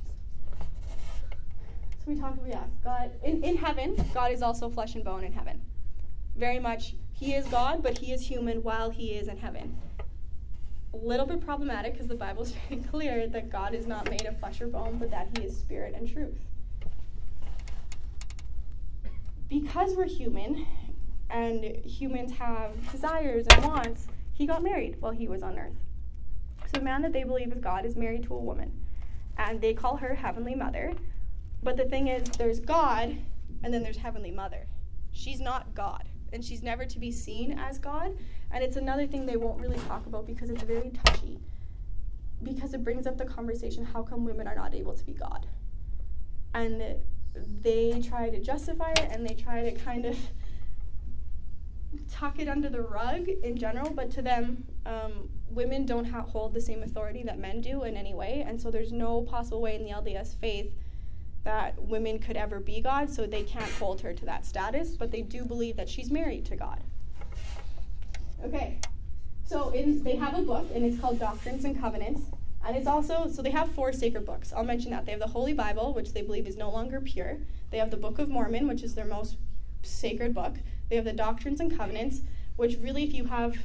we 2.07 2.17
talk 2.17 2.35
about, 2.35 2.49
yeah, 2.49 2.65
God, 2.85 3.11
in, 3.23 3.43
in 3.43 3.57
heaven, 3.57 3.97
God 4.13 4.33
is 4.33 4.43
also 4.43 4.69
flesh 4.69 4.95
and 4.95 5.05
bone 5.05 5.25
in 5.25 5.33
heaven. 5.33 5.63
Very 6.37 6.59
much, 6.59 6.95
He 7.21 7.35
is 7.35 7.47
God, 7.47 7.83
but 7.83 7.99
He 7.99 8.13
is 8.13 8.23
human 8.23 8.63
while 8.63 8.91
He 8.91 9.11
is 9.11 9.29
in 9.29 9.37
heaven 9.37 9.77
a 10.93 10.97
little 10.97 11.27
bit 11.27 11.41
problematic 11.41 11.93
because 11.93 12.09
the 12.09 12.15
Bible 12.15 12.43
is 12.43 12.53
very 12.69 12.81
clear 12.83 13.27
that 13.29 13.51
God 13.51 13.75
is 13.75 13.87
not 13.87 14.11
made 14.11 14.27
of 14.27 14.39
flesh 14.39 14.61
or 14.61 14.67
bone, 14.67 14.97
but 14.99 15.11
that 15.11 15.29
He 15.37 15.45
is 15.45 15.57
spirit 15.57 15.95
and 15.95 16.09
truth. 16.09 16.39
Because 19.49 19.97
we're 19.97 20.07
human 20.07 20.67
and 21.29 21.65
humans 21.85 22.33
have 22.33 22.73
desires 22.91 23.47
and 23.51 23.65
wants, 23.65 24.09
He 24.33 24.47
got 24.47 24.63
married 24.63 24.97
while 25.01 25.13
He 25.13 25.29
was 25.29 25.43
on 25.43 25.59
earth. 25.59 25.77
So, 26.67 26.79
the 26.79 26.85
man 26.85 27.03
that 27.03 27.13
they 27.13 27.25
believe 27.25 27.53
is 27.53 27.59
God 27.59 27.85
is 27.85 27.97
married 27.97 28.23
to 28.25 28.35
a 28.35 28.41
woman, 28.41 28.73
and 29.37 29.61
they 29.61 29.75
call 29.75 29.97
her 29.97 30.15
Heavenly 30.15 30.55
Mother. 30.55 30.93
But 31.63 31.77
the 31.77 31.85
thing 31.85 32.09
is, 32.09 32.29
there's 32.31 32.61
God, 32.61 33.17
and 33.63 33.75
then 33.75 33.83
there's 33.83 33.97
Heavenly 33.97 34.31
Mother. 34.31 34.67
She's 35.13 35.41
not 35.41 35.75
God, 35.75 36.05
and 36.33 36.45
she's 36.45 36.63
never 36.63 36.85
to 36.85 36.99
be 36.99 37.11
seen 37.11 37.59
as 37.59 37.79
God 37.79 38.17
and 38.51 38.65
it's 38.65 38.77
another 38.77 39.07
thing 39.07 39.27
they 39.27 39.37
won't 39.37 39.61
really 39.61 39.79
talk 39.81 40.07
about 40.07 40.27
because 40.27 40.51
it's 40.51 40.63
very 40.63 40.91
touchy. 40.91 41.39
Because 42.43 42.75
it 42.75 42.83
brings 42.83 43.07
up 43.07 43.17
the 43.17 43.25
conversation 43.25 43.85
how 43.85 44.03
come 44.03 44.25
women 44.25 44.49
are 44.49 44.55
not 44.55 44.75
able 44.75 44.95
to 44.95 45.05
be 45.05 45.13
God? 45.13 45.47
And 46.53 46.97
they 47.35 48.01
try 48.01 48.29
to 48.31 48.41
justify 48.41 48.91
it 48.93 49.09
and 49.11 49.25
they 49.29 49.35
try 49.35 49.71
to 49.71 49.73
kind 49.73 50.05
of 50.05 50.19
tuck 52.11 52.41
it 52.41 52.49
under 52.49 52.69
the 52.69 52.83
rug 52.83 53.29
in 53.29 53.57
general, 53.57 53.91
but 53.91 54.11
to 54.13 54.23
them, 54.23 54.65
um, 54.87 55.29
women 55.49 55.87
don't 55.87 56.07
ha- 56.07 56.23
hold 56.23 56.55
the 56.55 56.61
same 56.61 56.83
authority 56.83 57.23
that 57.23 57.39
men 57.39 57.61
do 57.61 57.85
in 57.85 57.97
any 57.97 58.15
way, 58.15 58.45
and 58.47 58.61
so 58.61 58.71
there's 58.71 58.93
no 58.93 59.23
possible 59.23 59.61
way 59.61 59.75
in 59.75 59.85
the 59.85 59.91
LDS 59.91 60.37
faith 60.37 60.73
that 61.45 61.81
women 61.81 62.19
could 62.19 62.37
ever 62.37 62.61
be 62.61 62.81
God, 62.81 63.11
so 63.11 63.27
they 63.27 63.43
can't 63.43 63.71
hold 63.73 64.01
her 64.03 64.13
to 64.13 64.25
that 64.27 64.45
status, 64.45 64.91
but 64.91 65.11
they 65.11 65.23
do 65.23 65.45
believe 65.45 65.77
that 65.77 65.89
she's 65.89 66.11
married 66.11 66.45
to 66.47 66.57
God. 66.57 66.81
Okay, 68.45 68.79
so 69.45 69.71
in, 69.71 70.03
they 70.03 70.17
have 70.17 70.39
a 70.39 70.43
book, 70.43 70.67
and 70.75 70.85
it's 70.85 71.01
called 71.01 71.19
Doctrines 71.19 71.65
and 71.65 71.79
Covenants. 71.79 72.23
And 72.67 72.77
it's 72.77 72.87
also, 72.87 73.27
so 73.27 73.41
they 73.41 73.51
have 73.51 73.73
four 73.73 73.93
sacred 73.93 74.27
books. 74.27 74.53
I'll 74.53 74.65
mention 74.65 74.91
that. 74.91 75.07
They 75.07 75.13
have 75.13 75.21
the 75.21 75.29
Holy 75.29 75.55
Bible, 75.55 75.95
which 75.95 76.13
they 76.13 76.21
believe 76.21 76.47
is 76.47 76.59
no 76.59 76.71
longer 76.71 77.01
pure. 77.01 77.39
They 77.71 77.79
have 77.79 77.91
the 77.91 77.97
Book 77.97 78.19
of 78.19 78.29
Mormon, 78.29 78.69
which 78.69 78.83
is 78.83 78.95
their 78.95 79.07
most 79.07 79.39
sacred 79.83 80.35
book. 80.35 80.57
They 80.91 80.97
have 80.97 81.07
the 81.07 81.15
Doctrines 81.15 81.61
and 81.61 81.75
Covenants, 81.75 82.21
which 82.57 82.77
really, 82.83 83.03
if 83.03 83.15
you 83.15 83.25
have 83.25 83.57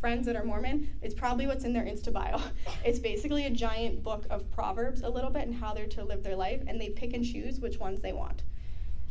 friends 0.00 0.26
that 0.26 0.36
are 0.36 0.44
Mormon, 0.44 0.88
it's 1.02 1.14
probably 1.14 1.46
what's 1.46 1.64
in 1.64 1.72
their 1.72 1.84
Insta 1.84 2.12
bio. 2.12 2.40
It's 2.84 2.98
basically 2.98 3.46
a 3.46 3.50
giant 3.50 4.02
book 4.02 4.24
of 4.30 4.50
Proverbs, 4.52 5.02
a 5.02 5.08
little 5.08 5.30
bit, 5.30 5.46
and 5.46 5.54
how 5.54 5.74
they're 5.74 5.86
to 5.86 6.04
live 6.04 6.22
their 6.22 6.36
life, 6.36 6.62
and 6.66 6.80
they 6.80 6.90
pick 6.90 7.12
and 7.14 7.24
choose 7.24 7.60
which 7.60 7.78
ones 7.78 8.00
they 8.00 8.12
want. 8.12 8.42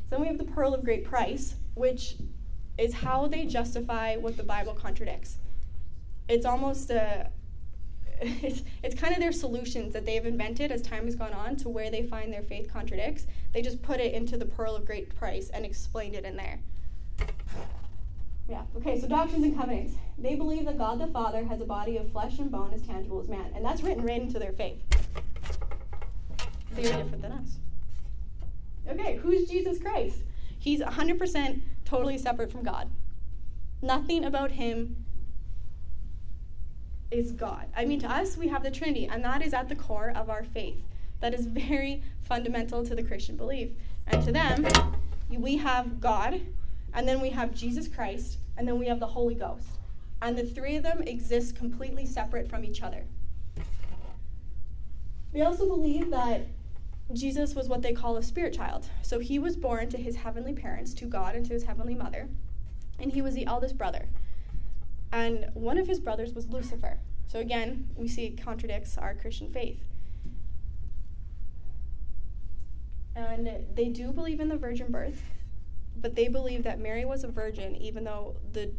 Then 0.10 0.22
we 0.22 0.28
have 0.28 0.38
the 0.38 0.46
Pearl 0.46 0.74
of 0.74 0.84
Great 0.84 1.04
Price, 1.04 1.56
which 1.74 2.16
is 2.78 2.94
how 2.94 3.28
they 3.28 3.46
justify 3.46 4.16
what 4.16 4.38
the 4.38 4.44
Bible 4.44 4.74
contradicts. 4.74 5.38
It's 6.28 6.46
almost 6.46 6.90
a 6.90 7.30
it's, 8.22 8.64
it's 8.82 8.96
kind 8.96 9.14
of 9.14 9.20
their 9.20 9.34
solutions 9.34 9.92
that 9.92 10.06
they've 10.06 10.26
invented 10.26 10.72
as 10.72 10.82
time 10.82 11.06
has 11.06 11.16
gone 11.16 11.34
on 11.34 11.58
to 11.58 11.68
where 11.68 11.92
they 11.92 12.04
find 12.04 12.32
their 12.32 12.42
faith 12.42 12.72
contradicts. 12.72 13.28
They 13.54 13.62
just 13.62 13.82
put 13.82 14.00
it 14.00 14.14
into 14.14 14.38
the 14.38 14.46
pearl 14.46 14.76
of 14.76 14.86
great 14.86 15.14
price 15.18 15.50
and 15.50 15.66
explained 15.66 16.16
it 16.16 16.24
in 16.24 16.38
there. 16.38 16.60
Yeah, 18.48 18.62
okay, 18.78 19.00
so 19.00 19.08
doctrines 19.08 19.44
and 19.44 19.58
covenants. 19.58 19.96
They 20.18 20.36
believe 20.36 20.66
that 20.66 20.78
God 20.78 21.00
the 21.00 21.08
Father 21.08 21.44
has 21.46 21.62
a 21.62 21.66
body 21.66 21.98
of 21.98 22.12
flesh 22.12 22.38
and 22.38 22.52
bone 22.52 22.72
as 22.74 22.82
tangible 22.84 23.20
as 23.20 23.28
man, 23.28 23.52
and 23.56 23.66
that's 23.66 23.82
written 23.82 24.04
right 24.04 24.22
into 24.22 24.38
their 24.38 24.52
faith. 24.52 24.82
They 26.74 26.92
are 26.92 27.04
different 27.04 27.22
than 27.22 27.32
us. 27.32 27.58
Okay, 28.88 29.16
who's 29.16 29.50
Jesus 29.50 29.80
Christ? 29.80 30.20
He's 30.60 30.82
100% 30.82 31.62
totally 31.86 32.18
separate 32.18 32.52
from 32.52 32.64
God. 32.64 32.90
Nothing 33.82 34.26
about 34.26 34.52
him 34.52 34.96
is 37.12 37.32
God. 37.32 37.68
I 37.76 37.86
mean, 37.86 38.00
to 38.02 38.12
us, 38.12 38.38
we 38.38 38.48
have 38.50 38.64
the 38.64 38.72
Trinity, 38.72 39.06
and 39.06 39.24
that 39.24 39.42
is 39.42 39.54
at 39.54 39.70
the 39.70 39.76
core 39.76 40.12
of 40.16 40.30
our 40.30 40.44
faith. 40.44 40.82
That 41.22 41.34
is 41.34 41.46
very 41.46 42.04
fundamental 42.22 42.86
to 42.86 42.96
the 42.96 43.04
Christian 43.04 43.38
belief. 43.38 43.70
And 44.08 44.24
to 44.24 44.32
them, 44.32 44.68
we 45.30 45.58
have 45.58 46.00
God, 46.00 46.42
and 46.96 47.08
then 47.08 47.22
we 47.22 47.30
have 47.30 47.54
Jesus 47.54 47.88
Christ, 47.88 48.38
and 48.58 48.68
then 48.68 48.80
we 48.80 48.88
have 48.88 49.00
the 49.00 49.06
Holy 49.06 49.36
Ghost. 49.36 49.68
And 50.22 50.38
the 50.38 50.46
three 50.46 50.78
of 50.78 50.84
them 50.84 51.04
exist 51.04 51.56
completely 51.56 52.06
separate 52.06 52.50
from 52.50 52.64
each 52.64 52.82
other. 52.82 53.04
We 55.34 55.42
also 55.42 55.68
believe 55.68 56.10
that 56.12 56.48
Jesus 57.14 57.54
was 57.54 57.68
what 57.68 57.82
they 57.82 57.94
call 57.94 58.18
a 58.18 58.24
spirit 58.24 58.54
child. 58.54 58.88
So 59.02 59.20
he 59.20 59.38
was 59.38 59.56
born 59.58 59.90
to 59.90 59.98
his 59.98 60.16
heavenly 60.16 60.54
parents, 60.54 60.94
to 60.96 61.06
God 61.06 61.36
and 61.36 61.46
to 61.46 61.54
his 61.54 61.64
heavenly 61.64 61.94
mother, 61.94 62.30
and 62.98 63.12
he 63.12 63.22
was 63.22 63.36
the 63.36 63.46
eldest 63.46 63.78
brother. 63.78 64.08
And 65.12 65.50
one 65.54 65.78
of 65.78 65.88
his 65.88 66.00
brothers 66.00 66.34
was 66.34 66.48
Lucifer. 66.48 66.98
So 67.28 67.40
again, 67.40 67.90
we 67.96 68.08
see 68.08 68.26
it 68.26 68.42
contradicts 68.42 68.98
our 68.98 69.14
Christian 69.14 69.52
faith. 69.52 69.80
And 73.16 73.66
they 73.76 73.90
do 73.90 74.12
believe 74.12 74.40
in 74.40 74.50
the 74.50 74.58
virgin 74.58 74.92
birth, 74.92 75.22
but 75.98 76.16
they 76.16 76.28
believe 76.28 76.64
that 76.64 76.80
Mary 76.80 77.06
was 77.06 77.24
a 77.24 77.28
virgin, 77.28 77.76
even 77.76 78.04
though 78.04 78.36
the 78.52 78.72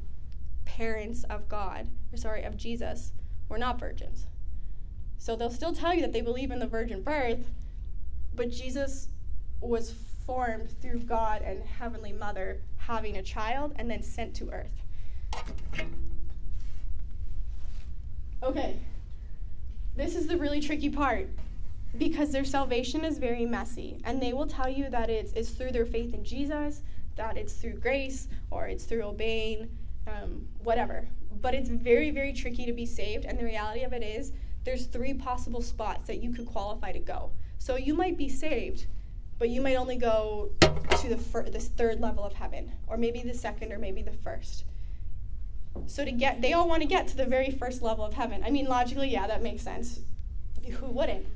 parents 0.64 1.24
of 1.24 1.48
God, 1.48 1.88
or 2.12 2.16
sorry, 2.16 2.42
of 2.42 2.56
Jesus, 2.56 3.12
were 3.48 3.58
not 3.58 3.78
virgins. 3.78 4.26
So 5.18 5.36
they'll 5.36 5.50
still 5.50 5.72
tell 5.72 5.94
you 5.94 6.00
that 6.02 6.12
they 6.12 6.20
believe 6.20 6.50
in 6.50 6.58
the 6.58 6.66
virgin 6.66 7.02
birth, 7.02 7.50
but 8.34 8.50
Jesus 8.50 9.08
was 9.60 9.94
formed 10.26 10.70
through 10.82 11.00
God 11.00 11.42
and 11.42 11.62
Heavenly 11.62 12.12
Mother 12.12 12.60
having 12.76 13.16
a 13.16 13.22
child 13.22 13.72
and 13.76 13.90
then 13.90 14.02
sent 14.02 14.34
to 14.36 14.50
earth. 14.50 14.82
Okay, 18.42 18.76
this 19.96 20.14
is 20.14 20.26
the 20.26 20.36
really 20.36 20.60
tricky 20.60 20.90
part 20.90 21.28
because 21.98 22.30
their 22.30 22.44
salvation 22.44 23.04
is 23.04 23.18
very 23.18 23.46
messy, 23.46 23.98
and 24.04 24.20
they 24.20 24.32
will 24.32 24.46
tell 24.46 24.68
you 24.68 24.90
that 24.90 25.08
it's, 25.08 25.32
it's 25.32 25.50
through 25.50 25.72
their 25.72 25.86
faith 25.86 26.12
in 26.12 26.22
Jesus, 26.22 26.82
that 27.16 27.36
it's 27.36 27.54
through 27.54 27.74
grace, 27.74 28.28
or 28.50 28.66
it's 28.66 28.84
through 28.84 29.02
obeying, 29.02 29.68
um, 30.06 30.46
whatever. 30.62 31.08
But 31.40 31.54
it's 31.54 31.68
very, 31.68 32.10
very 32.10 32.32
tricky 32.32 32.66
to 32.66 32.72
be 32.72 32.86
saved, 32.86 33.24
and 33.24 33.38
the 33.38 33.44
reality 33.44 33.82
of 33.82 33.92
it 33.92 34.02
is 34.02 34.32
there's 34.64 34.86
three 34.86 35.14
possible 35.14 35.62
spots 35.62 36.06
that 36.06 36.22
you 36.22 36.32
could 36.32 36.46
qualify 36.46 36.92
to 36.92 36.98
go. 36.98 37.30
So 37.58 37.76
you 37.76 37.94
might 37.94 38.16
be 38.16 38.28
saved, 38.28 38.86
but 39.38 39.48
you 39.48 39.60
might 39.60 39.76
only 39.76 39.96
go 39.96 40.50
to 40.60 41.08
the 41.08 41.16
fir- 41.16 41.48
this 41.50 41.68
third 41.68 42.00
level 42.00 42.24
of 42.24 42.34
heaven, 42.34 42.72
or 42.86 42.96
maybe 42.96 43.22
the 43.22 43.34
second, 43.34 43.72
or 43.72 43.78
maybe 43.78 44.02
the 44.02 44.12
first. 44.12 44.64
So 45.86 46.04
to 46.04 46.12
get, 46.12 46.40
they 46.40 46.52
all 46.54 46.68
want 46.68 46.82
to 46.82 46.88
get 46.88 47.06
to 47.08 47.16
the 47.16 47.26
very 47.26 47.50
first 47.50 47.82
level 47.82 48.04
of 48.04 48.14
heaven. 48.14 48.42
I 48.44 48.50
mean, 48.50 48.66
logically, 48.66 49.10
yeah, 49.10 49.26
that 49.26 49.42
makes 49.42 49.62
sense. 49.62 50.00
Who 50.80 50.86
wouldn't? 50.86 51.26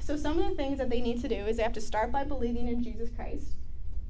So 0.00 0.16
some 0.16 0.38
of 0.38 0.48
the 0.48 0.54
things 0.54 0.78
that 0.78 0.88
they 0.88 1.00
need 1.00 1.20
to 1.20 1.28
do 1.28 1.34
is 1.34 1.58
they 1.58 1.62
have 1.62 1.74
to 1.74 1.80
start 1.80 2.10
by 2.10 2.24
believing 2.24 2.68
in 2.68 2.82
Jesus 2.82 3.10
Christ. 3.14 3.57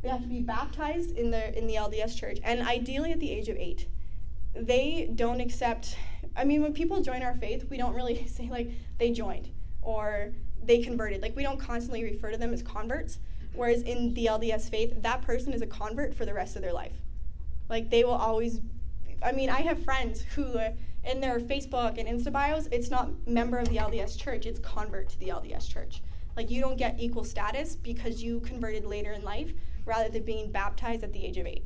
They 0.02 0.08
have 0.08 0.22
to 0.22 0.28
be 0.28 0.40
baptized 0.40 1.16
in 1.16 1.30
the 1.30 1.56
in 1.58 1.66
the 1.66 1.74
LDS 1.74 2.16
church, 2.16 2.38
and 2.44 2.62
ideally 2.62 3.12
at 3.12 3.20
the 3.20 3.30
age 3.30 3.48
of 3.48 3.56
eight. 3.56 3.88
They 4.54 5.10
don't 5.14 5.40
accept. 5.40 5.96
I 6.36 6.44
mean, 6.44 6.62
when 6.62 6.72
people 6.72 7.02
join 7.02 7.22
our 7.22 7.34
faith, 7.34 7.66
we 7.68 7.76
don't 7.76 7.94
really 7.94 8.26
say 8.28 8.48
like 8.48 8.70
they 8.98 9.10
joined 9.10 9.50
or 9.82 10.32
they 10.62 10.82
converted. 10.82 11.22
Like 11.22 11.34
we 11.34 11.42
don't 11.42 11.58
constantly 11.58 12.04
refer 12.04 12.30
to 12.30 12.36
them 12.36 12.52
as 12.52 12.62
converts. 12.62 13.18
Whereas 13.54 13.82
in 13.82 14.14
the 14.14 14.26
LDS 14.26 14.70
faith, 14.70 15.02
that 15.02 15.22
person 15.22 15.52
is 15.52 15.62
a 15.62 15.66
convert 15.66 16.14
for 16.14 16.24
the 16.24 16.34
rest 16.34 16.54
of 16.54 16.62
their 16.62 16.72
life. 16.72 16.96
Like 17.68 17.90
they 17.90 18.04
will 18.04 18.12
always. 18.12 18.60
I 19.20 19.32
mean, 19.32 19.50
I 19.50 19.62
have 19.62 19.82
friends 19.82 20.22
who, 20.36 20.44
uh, 20.44 20.70
in 21.02 21.20
their 21.20 21.40
Facebook 21.40 21.98
and 21.98 22.08
Insta 22.08 22.32
bios, 22.32 22.68
it's 22.70 22.88
not 22.88 23.26
member 23.26 23.58
of 23.58 23.68
the 23.68 23.78
LDS 23.78 24.16
church; 24.16 24.46
it's 24.46 24.60
convert 24.60 25.08
to 25.08 25.18
the 25.18 25.28
LDS 25.28 25.68
church. 25.68 26.02
Like 26.36 26.52
you 26.52 26.60
don't 26.60 26.76
get 26.76 27.00
equal 27.00 27.24
status 27.24 27.74
because 27.74 28.22
you 28.22 28.38
converted 28.40 28.84
later 28.84 29.10
in 29.12 29.24
life 29.24 29.52
rather 29.88 30.10
than 30.10 30.22
being 30.22 30.52
baptized 30.52 31.02
at 31.02 31.12
the 31.12 31.24
age 31.24 31.38
of 31.38 31.46
eight. 31.46 31.64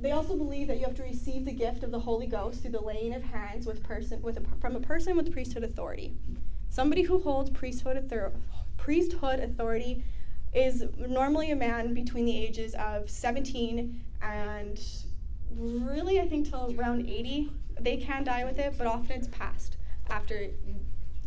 They 0.00 0.10
also 0.10 0.36
believe 0.36 0.66
that 0.66 0.78
you 0.78 0.84
have 0.84 0.96
to 0.96 1.02
receive 1.04 1.44
the 1.44 1.52
gift 1.52 1.84
of 1.84 1.92
the 1.92 2.00
Holy 2.00 2.26
Ghost 2.26 2.60
through 2.60 2.72
the 2.72 2.82
laying 2.82 3.14
of 3.14 3.22
hands 3.22 3.64
with 3.64 3.82
person, 3.84 4.20
with 4.20 4.36
a, 4.36 4.42
from 4.60 4.74
a 4.74 4.80
person 4.80 5.16
with 5.16 5.32
priesthood 5.32 5.62
authority. 5.62 6.12
Somebody 6.68 7.02
who 7.02 7.20
holds 7.20 7.50
priesthood, 7.50 7.96
author, 7.96 8.32
priesthood 8.76 9.38
authority 9.38 10.04
is 10.52 10.84
normally 10.98 11.52
a 11.52 11.56
man 11.56 11.94
between 11.94 12.26
the 12.26 12.36
ages 12.36 12.74
of 12.74 13.08
17 13.08 14.00
and 14.20 14.80
really, 15.56 16.20
I 16.20 16.28
think, 16.28 16.50
till 16.50 16.74
around 16.76 17.08
80. 17.08 17.52
They 17.80 17.96
can 17.96 18.24
die 18.24 18.44
with 18.44 18.58
it, 18.58 18.74
but 18.76 18.88
often 18.88 19.12
it's 19.12 19.28
past 19.28 19.76
after 20.10 20.48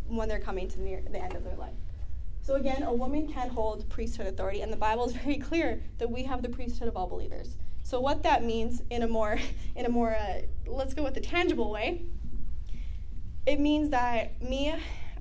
when 0.08 0.28
they're 0.28 0.40
coming 0.40 0.68
to 0.70 0.82
near 0.82 1.02
the 1.10 1.20
end 1.20 1.36
of 1.36 1.44
their 1.46 1.56
life. 1.56 1.74
So 2.48 2.56
again, 2.56 2.84
a 2.84 2.94
woman 2.94 3.28
can 3.28 3.50
hold 3.50 3.90
priesthood 3.90 4.26
authority, 4.26 4.62
and 4.62 4.72
the 4.72 4.78
Bible 4.78 5.06
is 5.06 5.12
very 5.24 5.36
clear 5.36 5.84
that 5.98 6.10
we 6.10 6.24
have 6.24 6.42
the 6.42 6.48
priesthood 6.48 6.88
of 6.88 6.96
all 6.96 7.06
believers. 7.06 7.58
So 7.84 8.00
what 8.00 8.24
that 8.24 8.42
means 8.42 8.82
in 8.90 9.04
a 9.04 9.08
more 9.08 9.38
in 9.76 9.86
a 9.86 9.90
more 9.90 10.16
uh, 10.16 10.44
let's 10.66 10.94
go 10.94 11.04
with 11.04 11.14
the 11.14 11.20
tangible 11.20 11.70
way. 11.70 12.06
It 13.46 13.60
means 13.60 13.90
that 13.90 14.42
me 14.42 14.74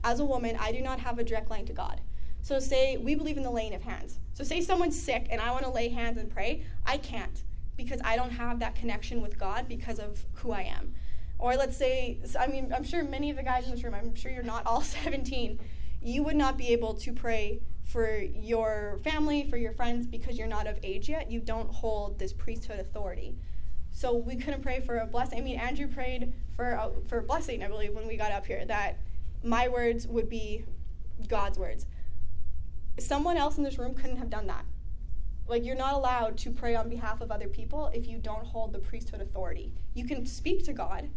as 0.05 0.21
a 0.21 0.25
woman, 0.25 0.57
I 0.61 0.71
do 0.71 0.81
not 0.81 1.01
have 1.01 1.19
a 1.19 1.25
direct 1.25 1.51
line 1.51 1.67
to 1.67 1.73
God. 1.73 2.01
So 2.43 2.61
say 2.61 2.97
we 2.97 3.17
believe 3.17 3.37
in 3.37 3.43
the 3.43 3.51
laying 3.51 3.75
of 3.75 3.83
hands. 3.83 4.21
So 4.35 4.45
say 4.45 4.61
someone's 4.61 5.01
sick 5.01 5.27
and 5.29 5.41
I 5.41 5.51
want 5.51 5.65
to 5.65 5.71
lay 5.71 5.89
hands 5.89 6.19
and 6.19 6.31
pray, 6.31 6.65
I 6.85 6.97
can't 6.97 7.43
because 7.77 8.01
I 8.05 8.15
don't 8.15 8.31
have 8.31 8.61
that 8.61 8.77
connection 8.77 9.21
with 9.21 9.37
God 9.37 9.67
because 9.67 9.99
of 9.99 10.25
who 10.35 10.53
I 10.53 10.63
am. 10.63 10.95
Or 11.41 11.57
let's 11.57 11.77
say, 11.77 12.21
I 12.39 12.47
mean, 12.47 12.73
I'm 12.73 12.85
sure 12.85 13.03
many 13.03 13.31
of 13.31 13.37
the 13.37 13.43
guys 13.43 13.65
in 13.65 13.73
this 13.73 13.83
room, 13.83 13.95
I'm 13.95 14.15
sure 14.15 14.31
you're 14.31 14.45
not 14.45 14.65
all 14.65 14.81
17, 15.03 15.59
you 16.07 16.23
would 16.23 16.37
not 16.37 16.57
be 16.57 16.69
able 16.69 16.95
to 16.95 17.13
pray 17.13 17.61
for 17.85 18.19
your 18.19 18.99
family, 19.03 19.49
for 19.49 19.57
your 19.57 19.73
friends, 19.73 20.07
because 20.07 20.39
you're 20.39 20.47
not 20.47 20.67
of 20.67 20.79
age 20.83 21.09
yet. 21.09 21.31
You 21.31 21.41
don't 21.41 21.71
hold 21.71 22.19
this 22.19 22.33
priesthood 22.33 22.79
authority. 22.79 23.37
So 23.91 24.15
we 24.15 24.37
couldn't 24.37 24.63
pray 24.63 24.81
for 24.81 24.99
a 24.99 25.07
blessing. 25.07 25.39
I 25.39 25.41
mean, 25.43 25.59
Andrew 25.59 25.89
prayed 25.89 26.33
for 26.55 26.73
a, 26.73 26.91
for 27.09 27.23
blessing, 27.23 27.63
I 27.63 27.69
believe, 27.69 27.95
when 27.95 28.07
we 28.07 28.17
got 28.17 28.31
up 28.31 28.47
here, 28.47 28.65
that 28.67 28.99
my 29.43 29.69
words 29.69 30.07
would 30.07 30.29
be 30.29 30.65
God's 31.29 31.59
words. 31.59 31.87
Someone 32.99 33.37
else 33.37 33.59
in 33.59 33.65
this 33.65 33.79
room 33.79 33.95
couldn't 33.95 34.19
have 34.19 34.31
done 34.31 34.47
that. 34.47 34.65
Like, 35.49 35.65
you're 35.65 35.77
not 35.77 35.95
allowed 35.95 36.39
to 36.39 36.51
pray 36.51 36.75
on 36.75 36.89
behalf 36.89 37.21
of 37.21 37.31
other 37.31 37.49
people 37.49 37.91
if 37.95 38.07
you 38.07 38.19
don't 38.19 38.45
hold 38.45 38.73
the 38.73 38.79
priesthood 38.79 39.21
authority. 39.21 39.73
You 39.95 40.05
can 40.05 40.27
speak 40.27 40.65
to 40.65 40.73
God, 40.73 41.09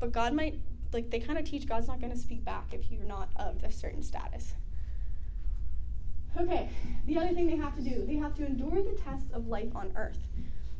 but 0.00 0.12
God 0.12 0.34
might, 0.34 0.60
like, 0.92 1.10
they 1.10 1.20
kind 1.20 1.38
of 1.38 1.44
teach 1.44 1.66
God's 1.66 1.88
not 1.88 2.00
going 2.00 2.12
to 2.12 2.18
speak 2.18 2.44
back 2.44 2.72
if 2.72 2.90
you're 2.90 3.04
not 3.04 3.28
of 3.36 3.62
a 3.62 3.72
certain 3.72 4.02
status. 4.02 4.54
Okay, 6.38 6.68
the 7.06 7.16
other 7.18 7.32
thing 7.32 7.46
they 7.46 7.56
have 7.56 7.74
to 7.76 7.82
do, 7.82 8.04
they 8.06 8.16
have 8.16 8.34
to 8.36 8.46
endure 8.46 8.82
the 8.82 8.98
test 9.04 9.26
of 9.32 9.48
life 9.48 9.74
on 9.74 9.90
earth. 9.96 10.18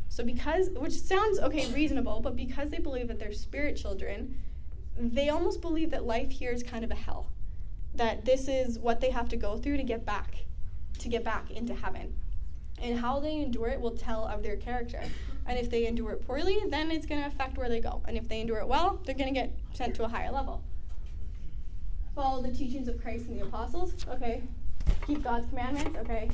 So, 0.09 0.23
because, 0.23 0.71
which 0.71 0.93
sounds 0.93 1.39
okay, 1.41 1.73
reasonable, 1.73 2.21
but 2.21 2.37
because 2.37 2.71
they 2.71 2.79
believe 2.79 3.09
that 3.09 3.19
they're 3.19 3.33
spirit 3.33 3.77
children, 3.77 4.39
they 4.99 5.29
almost 5.29 5.61
believe 5.61 5.91
that 5.91 6.07
life 6.07 6.31
here 6.31 6.51
is 6.51 6.63
kind 6.63 6.85
of 6.85 6.91
a 6.91 6.95
hell. 6.95 7.31
That 7.95 8.25
this 8.25 8.49
is 8.49 8.79
what 8.79 9.01
they 9.01 9.11
have 9.11 9.29
to 9.31 9.37
go 9.37 9.57
through 9.57 9.79
to 9.79 9.83
get 9.83 10.05
back, 10.05 10.45
to 10.99 11.09
get 11.09 11.25
back 11.25 11.51
into 11.51 11.75
heaven. 11.75 12.15
And 12.81 12.99
how 12.99 13.21
they 13.21 13.41
endure 13.41 13.69
it 13.69 13.81
will 13.81 13.97
tell 13.97 14.27
of 14.27 14.43
their 14.43 14.57
character. 14.57 15.03
And 15.47 15.59
if 15.59 15.71
they 15.71 15.87
endure 15.87 16.12
it 16.12 16.26
poorly, 16.26 16.59
then 16.69 16.91
it's 16.91 17.07
going 17.07 17.21
to 17.21 17.26
affect 17.26 17.57
where 17.57 17.69
they 17.69 17.81
go. 17.81 18.03
And 18.07 18.17
if 18.17 18.29
they 18.29 18.41
endure 18.41 18.59
it 18.59 18.67
well, 18.67 19.00
they're 19.05 19.15
going 19.15 19.33
to 19.33 19.41
get 19.41 19.53
sent 19.75 19.95
to 19.97 20.05
a 20.05 20.09
higher 20.09 20.31
level. 20.33 20.62
Follow 22.15 22.43
the 22.43 22.50
teachings 22.50 22.88
of 22.88 23.00
Christ 23.00 23.26
and 23.26 23.41
the 23.41 23.45
apostles. 23.45 23.94
Okay. 24.09 24.42
Keep 25.07 25.23
God's 25.23 25.49
commandments. 25.49 25.97
Okay. 25.99 26.31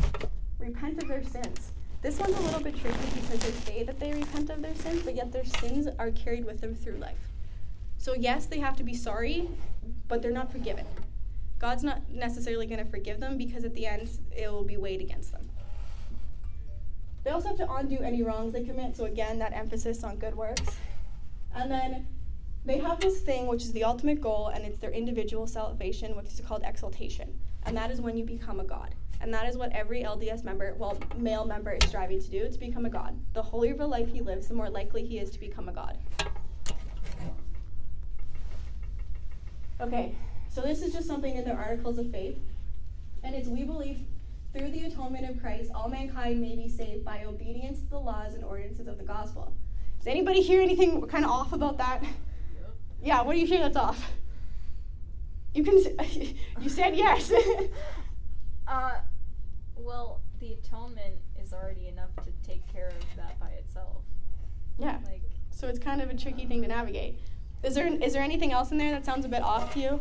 Repent 0.58 1.02
of 1.02 1.08
their 1.08 1.24
sins. 1.24 1.72
This 2.02 2.18
one's 2.18 2.36
a 2.36 2.40
little 2.40 2.60
bit 2.60 2.76
tricky 2.76 2.98
because 3.14 3.40
they 3.40 3.72
say 3.72 3.82
that 3.84 4.00
they 4.00 4.12
repent 4.12 4.50
of 4.50 4.60
their 4.62 4.74
sins, 4.74 5.02
but 5.02 5.14
yet 5.14 5.30
their 5.30 5.44
sins 5.44 5.86
are 5.98 6.10
carried 6.10 6.44
with 6.44 6.60
them 6.60 6.74
through 6.74 6.96
life. 6.96 7.30
So, 7.98 8.14
yes, 8.14 8.46
they 8.46 8.58
have 8.58 8.76
to 8.76 8.82
be 8.82 8.94
sorry, 8.94 9.48
but 10.08 10.22
they're 10.22 10.32
not 10.32 10.50
forgiven. 10.50 10.84
God's 11.60 11.84
not 11.84 12.02
necessarily 12.10 12.66
going 12.66 12.84
to 12.84 12.90
forgive 12.90 13.20
them 13.20 13.38
because 13.38 13.64
at 13.64 13.74
the 13.74 13.86
end 13.86 14.08
it 14.36 14.50
will 14.50 14.64
be 14.64 14.76
weighed 14.76 15.00
against 15.00 15.30
them. 15.30 15.41
They 17.24 17.30
also 17.30 17.48
have 17.48 17.56
to 17.58 17.72
undo 17.72 17.98
any 17.98 18.22
wrongs 18.22 18.52
they 18.52 18.64
commit. 18.64 18.96
So, 18.96 19.04
again, 19.04 19.38
that 19.38 19.52
emphasis 19.52 20.02
on 20.02 20.16
good 20.16 20.34
works. 20.34 20.76
And 21.54 21.70
then 21.70 22.06
they 22.64 22.78
have 22.78 23.00
this 23.00 23.20
thing, 23.20 23.46
which 23.46 23.62
is 23.62 23.72
the 23.72 23.84
ultimate 23.84 24.20
goal, 24.20 24.48
and 24.48 24.64
it's 24.64 24.78
their 24.78 24.90
individual 24.90 25.46
salvation, 25.46 26.16
which 26.16 26.26
is 26.26 26.40
called 26.40 26.62
exaltation. 26.64 27.32
And 27.64 27.76
that 27.76 27.90
is 27.90 28.00
when 28.00 28.16
you 28.16 28.24
become 28.24 28.60
a 28.60 28.64
God. 28.64 28.94
And 29.20 29.32
that 29.32 29.48
is 29.48 29.56
what 29.56 29.70
every 29.70 30.02
LDS 30.02 30.42
member, 30.42 30.74
well, 30.78 30.98
male 31.16 31.44
member, 31.44 31.72
is 31.72 31.88
striving 31.88 32.20
to 32.20 32.28
do 32.28 32.48
to 32.48 32.58
become 32.58 32.86
a 32.86 32.90
God. 32.90 33.16
The 33.34 33.42
holier 33.42 33.74
the 33.74 33.86
life 33.86 34.08
he 34.08 34.20
lives, 34.20 34.48
the 34.48 34.54
more 34.54 34.68
likely 34.68 35.06
he 35.06 35.18
is 35.18 35.30
to 35.30 35.38
become 35.38 35.68
a 35.68 35.72
God. 35.72 35.96
Okay, 39.80 40.14
so 40.48 40.60
this 40.60 40.82
is 40.82 40.92
just 40.92 41.06
something 41.06 41.36
in 41.36 41.44
their 41.44 41.58
articles 41.58 41.98
of 41.98 42.10
faith. 42.10 42.38
And 43.22 43.34
it's 43.34 43.48
we 43.48 43.62
believe 43.62 44.00
through 44.52 44.70
the 44.70 44.84
atonement 44.84 45.28
of 45.28 45.40
Christ, 45.40 45.70
all 45.74 45.88
mankind 45.88 46.40
may 46.40 46.54
be 46.54 46.68
saved 46.68 47.04
by 47.04 47.24
obedience 47.24 47.80
to 47.80 47.90
the 47.90 47.98
laws 47.98 48.34
and 48.34 48.44
ordinances 48.44 48.86
of 48.86 48.98
the 48.98 49.04
gospel. 49.04 49.54
Does 49.98 50.06
anybody 50.06 50.42
hear 50.42 50.60
anything 50.60 51.06
kind 51.06 51.24
of 51.24 51.30
off 51.30 51.52
about 51.52 51.78
that? 51.78 52.02
Yeah, 53.02 53.22
what 53.22 53.34
do 53.34 53.40
you 53.40 53.46
hear 53.46 53.60
that's 53.60 53.76
off? 53.76 54.12
You 55.54 55.64
can. 55.64 55.76
you 56.60 56.68
said 56.68 56.96
yes. 56.96 57.32
uh, 58.68 58.94
well, 59.76 60.20
the 60.40 60.52
atonement 60.52 61.16
is 61.42 61.52
already 61.52 61.88
enough 61.88 62.10
to 62.24 62.30
take 62.46 62.66
care 62.72 62.88
of 62.88 63.16
that 63.16 63.38
by 63.40 63.50
itself. 63.50 64.02
Yeah. 64.78 64.98
Like. 65.06 65.22
So 65.50 65.68
it's 65.68 65.78
kind 65.78 66.00
of 66.00 66.10
a 66.10 66.14
tricky 66.14 66.46
thing 66.46 66.62
to 66.62 66.68
navigate. 66.68 67.18
Is 67.62 67.74
there 67.74 67.86
is 67.86 68.12
there 68.12 68.22
anything 68.22 68.52
else 68.52 68.72
in 68.72 68.78
there 68.78 68.90
that 68.90 69.04
sounds 69.04 69.24
a 69.24 69.28
bit 69.28 69.42
off 69.42 69.72
to 69.74 69.80
you? 69.80 70.00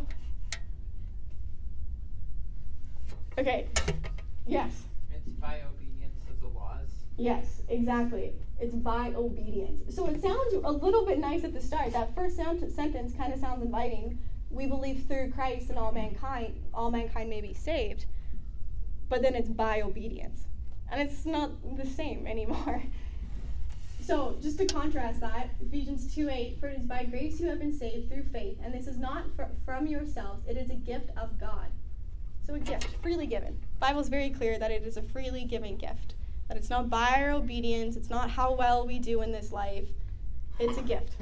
Okay. 3.38 3.68
Yes. 4.48 4.84
It's 5.14 5.28
by 5.40 5.62
obedience 5.62 6.24
of 6.30 6.42
the 6.42 6.48
laws. 6.48 6.90
Yes, 7.18 7.62
exactly. 7.70 8.34
It's 8.60 8.76
by 8.76 9.14
obedience. 9.16 9.96
So 9.96 10.08
it 10.08 10.22
sounds 10.22 10.54
a 10.64 10.72
little 10.72 11.06
bit 11.06 11.20
nice 11.20 11.44
at 11.44 11.54
the 11.54 11.62
start. 11.62 11.94
That 11.94 12.16
first 12.16 12.36
sentence 12.36 13.14
kind 13.16 13.34
of 13.34 13.40
sounds 13.40 13.64
inviting. 13.64 14.20
We 14.50 14.68
believe 14.68 15.06
through 15.08 15.32
Christ 15.32 15.70
and 15.70 15.78
all 15.78 15.92
mankind, 15.92 16.62
all 16.74 16.92
mankind 16.92 17.30
may 17.30 17.42
be 17.42 17.54
saved. 17.54 18.06
But 19.10 19.22
then 19.22 19.36
it's 19.36 19.50
by 19.50 19.82
obedience. 19.82 20.46
And 20.92 21.02
it's 21.02 21.26
not 21.26 21.52
the 21.78 21.86
same 21.86 22.28
anymore. 22.28 22.84
So, 24.04 24.36
just 24.42 24.58
to 24.58 24.66
contrast 24.66 25.20
that, 25.20 25.52
Ephesians 25.62 26.14
2 26.16 26.28
8, 26.28 26.60
for 26.60 26.68
it 26.68 26.80
is 26.80 26.86
by 26.86 27.04
grace 27.04 27.40
you 27.40 27.48
have 27.48 27.60
been 27.60 27.72
saved 27.72 28.10
through 28.10 28.24
faith, 28.24 28.58
and 28.64 28.74
this 28.74 28.88
is 28.88 28.98
not 28.98 29.26
for, 29.36 29.48
from 29.64 29.86
yourselves, 29.86 30.44
it 30.48 30.58
is 30.58 30.72
a 30.72 30.76
gift 30.76 31.12
of 31.16 31.40
God. 31.40 31.68
So, 32.46 32.56
a 32.56 32.60
gift, 32.60 32.88
freely 33.02 33.28
given. 33.28 33.60
Bible 33.80 34.02
is 34.02 34.10
very 34.10 34.30
clear 34.30 34.60
that 34.60 34.72
it 34.72 34.84
is 34.84 34.98
a 34.98 35.02
freely 35.02 35.44
given 35.44 35.78
gift. 35.78 36.16
That 36.48 36.58
it's 36.58 36.70
not 36.70 36.90
by 36.90 37.22
our 37.22 37.32
obedience, 37.32 37.96
it's 37.96 38.10
not 38.10 38.30
how 38.30 38.54
well 38.54 38.86
we 38.86 39.00
do 39.00 39.22
in 39.22 39.32
this 39.32 39.52
life, 39.52 39.88
it's 40.60 40.78
a 40.78 40.82
gift. 40.82 41.14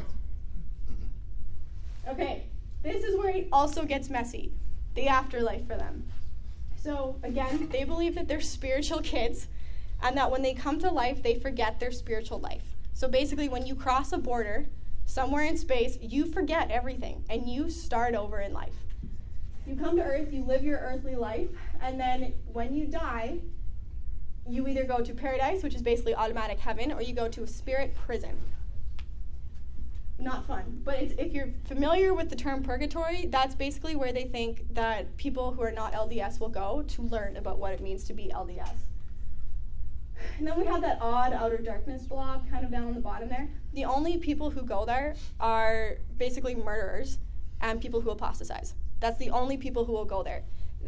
Okay, 2.08 2.46
this 2.82 3.04
is 3.04 3.16
where 3.18 3.30
it 3.30 3.48
also 3.52 3.86
gets 3.86 4.10
messy 4.10 4.52
the 4.96 5.08
afterlife 5.08 5.66
for 5.68 5.76
them. 5.76 6.04
So, 6.76 7.18
again, 7.24 7.70
they 7.72 7.84
believe 7.84 8.16
that 8.16 8.28
they're 8.28 8.42
spiritual 8.42 9.02
kids 9.02 9.48
and 10.02 10.18
that 10.18 10.32
when 10.32 10.42
they 10.42 10.54
come 10.54 10.80
to 10.80 10.90
life, 10.90 11.22
they 11.22 11.36
forget 11.36 11.80
their 11.80 11.92
spiritual 11.92 12.40
life. 12.40 12.64
So 12.94 13.08
basically, 13.08 13.50
when 13.50 13.66
you 13.66 13.76
cross 13.76 14.12
a 14.12 14.18
border 14.18 14.68
somewhere 15.06 15.44
in 15.44 15.58
space, 15.58 15.98
you 16.02 16.26
forget 16.26 16.72
everything 16.72 17.24
and 17.30 17.50
you 17.50 17.70
start 17.70 18.16
over 18.16 18.40
in 18.42 18.54
life. 18.54 18.74
You 19.70 19.76
come 19.76 19.96
to 19.98 20.04
Earth, 20.04 20.34
you 20.34 20.44
live 20.44 20.64
your 20.64 20.80
earthly 20.80 21.16
life, 21.16 21.48
and 21.80 22.00
then 22.00 22.34
when 22.52 22.74
you 22.74 22.88
die, 22.88 23.38
you 24.48 24.68
either 24.68 24.84
go 24.84 25.00
to 25.02 25.14
paradise, 25.14 25.62
which 25.62 25.76
is 25.76 25.84
basically 25.84 26.16
automatic 26.16 26.58
heaven, 26.58 26.92
or 26.92 27.04
you 27.04 27.14
go 27.14 27.28
to 27.28 27.44
a 27.44 27.48
spirit 27.48 27.94
prison. 27.94 28.36
Not 30.18 30.48
fun. 30.48 30.82
But 30.84 31.04
if 31.20 31.34
you're 31.34 31.50
familiar 31.66 32.16
with 32.16 32.32
the 32.32 32.36
term 32.36 32.64
purgatory, 32.64 33.28
that's 33.28 33.54
basically 33.54 33.96
where 33.96 34.12
they 34.12 34.24
think 34.24 34.74
that 34.74 35.16
people 35.18 35.52
who 35.52 35.62
are 35.62 35.72
not 35.72 35.94
LDS 35.94 36.40
will 36.40 36.50
go 36.50 36.84
to 36.88 37.04
learn 37.04 37.38
about 37.38 37.60
what 37.60 37.72
it 37.72 37.80
means 37.80 38.04
to 38.06 38.14
be 38.14 38.32
LDS. 38.34 38.74
And 40.40 40.48
then 40.48 40.58
we 40.58 40.66
have 40.66 40.82
that 40.82 40.98
odd 41.00 41.32
outer 41.32 41.58
darkness 41.58 42.08
blob 42.08 42.50
kind 42.50 42.66
of 42.66 42.72
down 42.72 42.88
on 42.88 42.96
the 42.96 43.02
bottom 43.02 43.30
there. 43.30 43.48
The 43.74 43.86
only 43.86 44.18
people 44.18 44.50
who 44.50 44.64
go 44.64 44.84
there 44.84 45.14
are 45.40 45.98
basically 46.18 46.56
murderers 46.56 47.20
and 47.62 47.80
people 47.80 48.02
who 48.02 48.10
apostatize. 48.10 48.74
That's 49.00 49.18
the 49.18 49.30
only 49.30 49.58
people 49.58 49.86
who 49.86 49.94
will 49.94 50.06
go 50.06 50.24
there. 50.24 50.44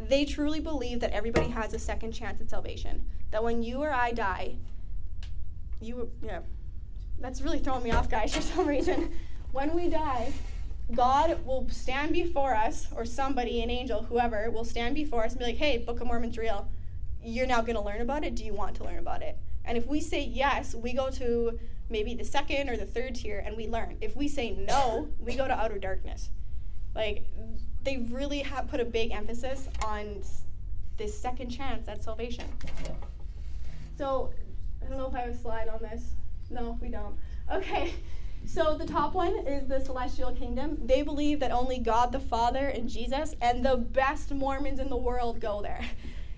They 0.08 0.24
truly 0.24 0.60
believe 0.60 1.00
that 1.00 1.12
everybody 1.12 1.48
has 1.48 1.74
a 1.74 1.78
second 1.78 2.12
chance 2.12 2.40
at 2.40 2.50
salvation. 2.50 3.04
That 3.30 3.44
when 3.44 3.62
you 3.62 3.82
or 3.82 3.92
I 3.92 4.12
die, 4.12 4.56
you, 5.80 6.10
yeah, 6.22 6.40
that's 7.18 7.40
really 7.42 7.58
throwing 7.58 7.82
me 7.82 7.90
off, 7.90 8.10
guys, 8.10 8.34
for 8.34 8.42
some 8.42 8.66
reason. 8.66 9.12
When 9.52 9.74
we 9.74 9.88
die, 9.88 10.32
God 10.94 11.44
will 11.46 11.68
stand 11.70 12.12
before 12.12 12.54
us, 12.54 12.88
or 12.94 13.04
somebody, 13.04 13.62
an 13.62 13.70
angel, 13.70 14.02
whoever, 14.02 14.50
will 14.50 14.64
stand 14.64 14.94
before 14.94 15.24
us 15.24 15.32
and 15.32 15.38
be 15.38 15.46
like, 15.46 15.56
hey, 15.56 15.78
Book 15.78 16.00
of 16.00 16.06
Mormon's 16.06 16.36
real. 16.36 16.68
You're 17.22 17.46
now 17.46 17.60
going 17.60 17.76
to 17.76 17.82
learn 17.82 18.00
about 18.00 18.24
it. 18.24 18.34
Do 18.34 18.44
you 18.44 18.52
want 18.52 18.76
to 18.76 18.84
learn 18.84 18.98
about 18.98 19.22
it? 19.22 19.38
And 19.64 19.78
if 19.78 19.86
we 19.86 20.00
say 20.00 20.22
yes, 20.24 20.74
we 20.74 20.92
go 20.92 21.10
to 21.10 21.58
maybe 21.88 22.14
the 22.14 22.24
second 22.24 22.68
or 22.68 22.76
the 22.76 22.86
third 22.86 23.14
tier 23.14 23.42
and 23.44 23.56
we 23.56 23.68
learn. 23.68 23.98
If 24.00 24.16
we 24.16 24.26
say 24.26 24.50
no, 24.50 25.08
we 25.18 25.36
go 25.36 25.46
to 25.46 25.54
outer 25.54 25.78
darkness. 25.78 26.30
Like, 26.94 27.26
they 27.84 27.98
really 28.10 28.40
have 28.40 28.68
put 28.68 28.80
a 28.80 28.84
big 28.84 29.10
emphasis 29.10 29.68
on 29.84 30.22
this 30.96 31.18
second 31.18 31.50
chance 31.50 31.88
at 31.88 32.02
salvation. 32.02 32.46
So, 33.96 34.32
I 34.84 34.88
don't 34.88 34.98
know 34.98 35.08
if 35.08 35.14
I 35.14 35.20
have 35.20 35.30
a 35.30 35.36
slide 35.36 35.68
on 35.68 35.80
this. 35.80 36.02
No, 36.50 36.78
we 36.80 36.88
don't. 36.88 37.16
Okay. 37.50 37.94
So 38.44 38.76
the 38.76 38.86
top 38.86 39.14
one 39.14 39.46
is 39.46 39.68
the 39.68 39.80
celestial 39.80 40.32
kingdom. 40.32 40.78
They 40.84 41.02
believe 41.02 41.40
that 41.40 41.52
only 41.52 41.78
God 41.78 42.12
the 42.12 42.20
Father 42.20 42.68
and 42.68 42.88
Jesus 42.88 43.34
and 43.40 43.64
the 43.64 43.76
best 43.76 44.32
Mormons 44.32 44.80
in 44.80 44.88
the 44.88 44.96
world 44.96 45.40
go 45.40 45.62
there. 45.62 45.84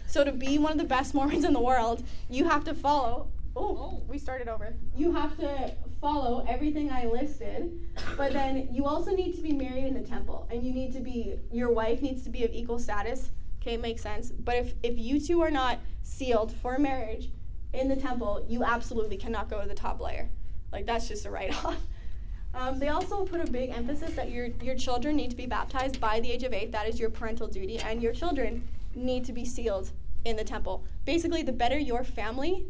So 0.07 0.23
to 0.23 0.31
be 0.31 0.59
one 0.59 0.73
of 0.73 0.79
the 0.79 0.85
best 0.85 1.15
Mormons 1.15 1.45
in 1.45 1.55
the 1.55 1.61
world, 1.61 2.05
you 2.29 2.45
have 2.45 2.63
to 2.65 2.75
follow. 2.75 3.29
Oh, 3.57 4.03
we 4.07 4.19
started 4.19 4.49
over. 4.49 4.75
You 4.95 5.13
have 5.13 5.37
to 5.39 5.73
follow 6.05 6.45
everything 6.47 6.93
I 6.93 7.07
listed, 7.07 7.81
but 8.19 8.35
then 8.35 8.69
you 8.71 8.85
also 8.85 9.13
need 9.17 9.35
to 9.37 9.41
be 9.41 9.55
married 9.55 9.85
in 9.85 9.95
the 9.95 10.07
temple, 10.07 10.47
and 10.51 10.63
you 10.63 10.71
need 10.71 10.93
to 10.93 11.01
be 11.01 11.37
your 11.51 11.73
wife 11.73 12.03
needs 12.03 12.23
to 12.25 12.31
be 12.31 12.45
of 12.45 12.51
equal 12.53 12.79
status. 12.79 13.31
Okay, 13.63 13.79
makes 13.79 14.03
sense. 14.03 14.31
But 14.31 14.57
if 14.57 14.75
if 14.83 14.99
you 14.99 15.19
two 15.19 15.41
are 15.41 15.51
not 15.51 15.79
sealed 16.03 16.53
for 16.53 16.79
marriage 16.79 17.31
in 17.73 17.89
the 17.89 17.97
temple, 17.97 18.45
you 18.47 18.63
absolutely 18.63 19.17
cannot 19.17 19.49
go 19.49 19.63
to 19.63 19.67
the 19.67 19.75
top 19.75 19.99
layer. 19.99 20.29
Like 20.73 20.85
that's 20.85 21.09
just 21.09 21.25
a 21.25 21.31
write-off. 21.31 21.81
Um, 22.57 22.79
they 22.79 22.87
also 22.87 23.25
put 23.25 23.41
a 23.41 23.51
big 23.51 23.71
emphasis 23.71 24.15
that 24.15 24.31
your 24.31 24.47
your 24.63 24.77
children 24.77 25.17
need 25.17 25.31
to 25.31 25.37
be 25.37 25.47
baptized 25.47 26.01
by 26.01 26.21
the 26.21 26.31
age 26.31 26.45
of 26.45 26.53
eight. 26.53 26.71
That 26.71 26.89
is 26.89 27.01
your 27.01 27.11
parental 27.11 27.49
duty, 27.49 27.81
and 27.81 28.01
your 28.01 28.13
children 28.13 28.63
need 28.95 29.25
to 29.25 29.33
be 29.33 29.45
sealed 29.45 29.91
in 30.25 30.37
the 30.37 30.45
temple. 30.45 30.85
Basically, 31.05 31.43
the 31.43 31.51
better 31.65 31.77
your 31.77 32.05
family, 32.05 32.65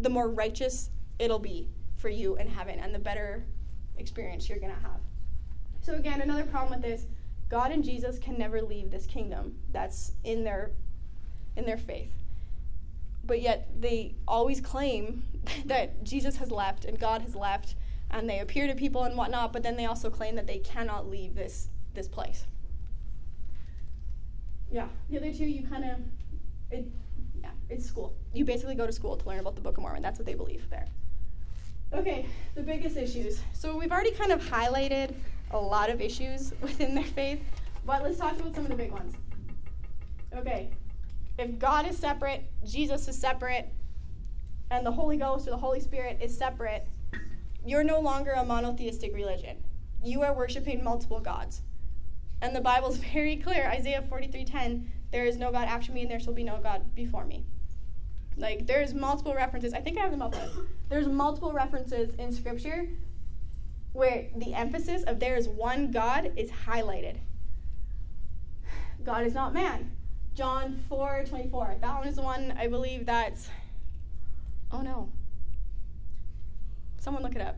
the 0.00 0.08
more 0.08 0.30
righteous 0.30 0.88
it'll 1.18 1.38
be 1.38 1.68
for 1.96 2.08
you 2.08 2.36
in 2.36 2.48
heaven, 2.48 2.78
and 2.78 2.94
the 2.94 2.98
better 2.98 3.44
experience 3.98 4.48
you're 4.48 4.58
gonna 4.58 4.74
have. 4.74 5.00
So 5.82 5.94
again, 5.94 6.20
another 6.20 6.44
problem 6.44 6.72
with 6.72 6.82
this: 6.82 7.06
God 7.48 7.70
and 7.70 7.84
Jesus 7.84 8.18
can 8.18 8.38
never 8.38 8.62
leave 8.62 8.90
this 8.90 9.06
kingdom. 9.06 9.56
That's 9.72 10.12
in 10.24 10.44
their 10.44 10.70
in 11.56 11.64
their 11.64 11.78
faith. 11.78 12.12
But 13.24 13.40
yet 13.40 13.68
they 13.80 14.14
always 14.28 14.60
claim 14.60 15.24
that 15.66 16.04
Jesus 16.04 16.36
has 16.36 16.50
left 16.50 16.84
and 16.84 16.98
God 16.98 17.22
has 17.22 17.34
left 17.34 17.74
and 18.10 18.28
they 18.28 18.38
appear 18.38 18.66
to 18.66 18.74
people 18.74 19.04
and 19.04 19.16
whatnot, 19.16 19.52
but 19.52 19.62
then 19.62 19.76
they 19.76 19.86
also 19.86 20.10
claim 20.10 20.36
that 20.36 20.46
they 20.46 20.58
cannot 20.58 21.08
leave 21.08 21.34
this 21.34 21.68
this 21.94 22.06
place. 22.06 22.46
Yeah, 24.70 24.88
the 25.08 25.16
other 25.16 25.32
two 25.32 25.46
you 25.46 25.66
kind 25.66 25.84
of, 25.84 25.98
it, 26.70 26.86
yeah, 27.40 27.50
it's 27.70 27.86
school. 27.86 28.14
You 28.34 28.44
basically 28.44 28.74
go 28.74 28.86
to 28.86 28.92
school 28.92 29.16
to 29.16 29.28
learn 29.28 29.38
about 29.38 29.54
the 29.54 29.62
Book 29.62 29.78
of 29.78 29.82
Mormon. 29.82 30.02
That's 30.02 30.18
what 30.18 30.26
they 30.26 30.34
believe 30.34 30.68
there. 30.70 30.86
Okay, 31.92 32.26
the 32.54 32.62
biggest 32.62 32.96
issues. 32.96 33.40
So 33.52 33.76
we've 33.76 33.92
already 33.92 34.12
kind 34.12 34.32
of 34.32 34.42
highlighted 34.42 35.14
a 35.52 35.58
lot 35.58 35.90
of 35.90 36.00
issues 36.00 36.52
within 36.60 36.94
their 36.94 37.04
faith, 37.04 37.40
but 37.84 38.02
let's 38.02 38.18
talk 38.18 38.38
about 38.38 38.54
some 38.54 38.64
of 38.64 38.70
the 38.70 38.76
big 38.76 38.90
ones. 38.90 39.14
Okay, 40.34 40.70
if 41.38 41.58
God 41.58 41.86
is 41.86 41.96
separate, 41.96 42.44
Jesus 42.64 43.08
is 43.08 43.18
separate, 43.18 43.72
and 44.70 44.84
the 44.84 44.90
Holy 44.90 45.16
Ghost 45.16 45.46
or 45.46 45.50
the 45.50 45.56
Holy 45.56 45.80
Spirit 45.80 46.18
is 46.20 46.36
separate, 46.36 46.86
you're 47.64 47.84
no 47.84 48.00
longer 48.00 48.32
a 48.32 48.44
monotheistic 48.44 49.14
religion. 49.14 49.62
You 50.02 50.22
are 50.22 50.34
worshiping 50.34 50.82
multiple 50.82 51.20
gods. 51.20 51.62
And 52.42 52.54
the 52.54 52.60
Bible's 52.60 52.96
very 53.12 53.36
clear, 53.36 53.68
Isaiah 53.68 54.02
43:10, 54.02 54.86
there 55.12 55.24
is 55.24 55.36
no 55.36 55.52
God 55.52 55.68
after 55.68 55.92
me 55.92 56.02
and 56.02 56.10
there 56.10 56.20
shall 56.20 56.32
be 56.32 56.42
no 56.42 56.58
God 56.60 56.94
before 56.94 57.24
me. 57.24 57.44
Like 58.36 58.66
there's 58.66 58.92
multiple 58.92 59.34
references. 59.34 59.72
I 59.72 59.80
think 59.80 59.98
I 59.98 60.02
have 60.02 60.10
them 60.10 60.22
up. 60.22 60.34
There's 60.88 61.08
multiple 61.08 61.52
references 61.52 62.14
in 62.16 62.32
scripture 62.32 62.88
where 63.92 64.26
the 64.36 64.52
emphasis 64.52 65.02
of 65.04 65.18
there 65.18 65.36
is 65.36 65.48
one 65.48 65.90
God 65.90 66.32
is 66.36 66.50
highlighted. 66.50 67.16
God 69.04 69.24
is 69.24 69.32
not 69.32 69.54
man. 69.54 69.90
John 70.34 70.84
4:24. 70.90 71.80
That 71.80 71.98
one 71.98 72.06
is 72.06 72.16
the 72.16 72.22
one 72.22 72.54
I 72.58 72.66
believe 72.66 73.06
that's 73.06 73.48
Oh 74.70 74.82
no. 74.82 75.08
Someone 76.98 77.22
look 77.22 77.36
it 77.36 77.40
up. 77.40 77.56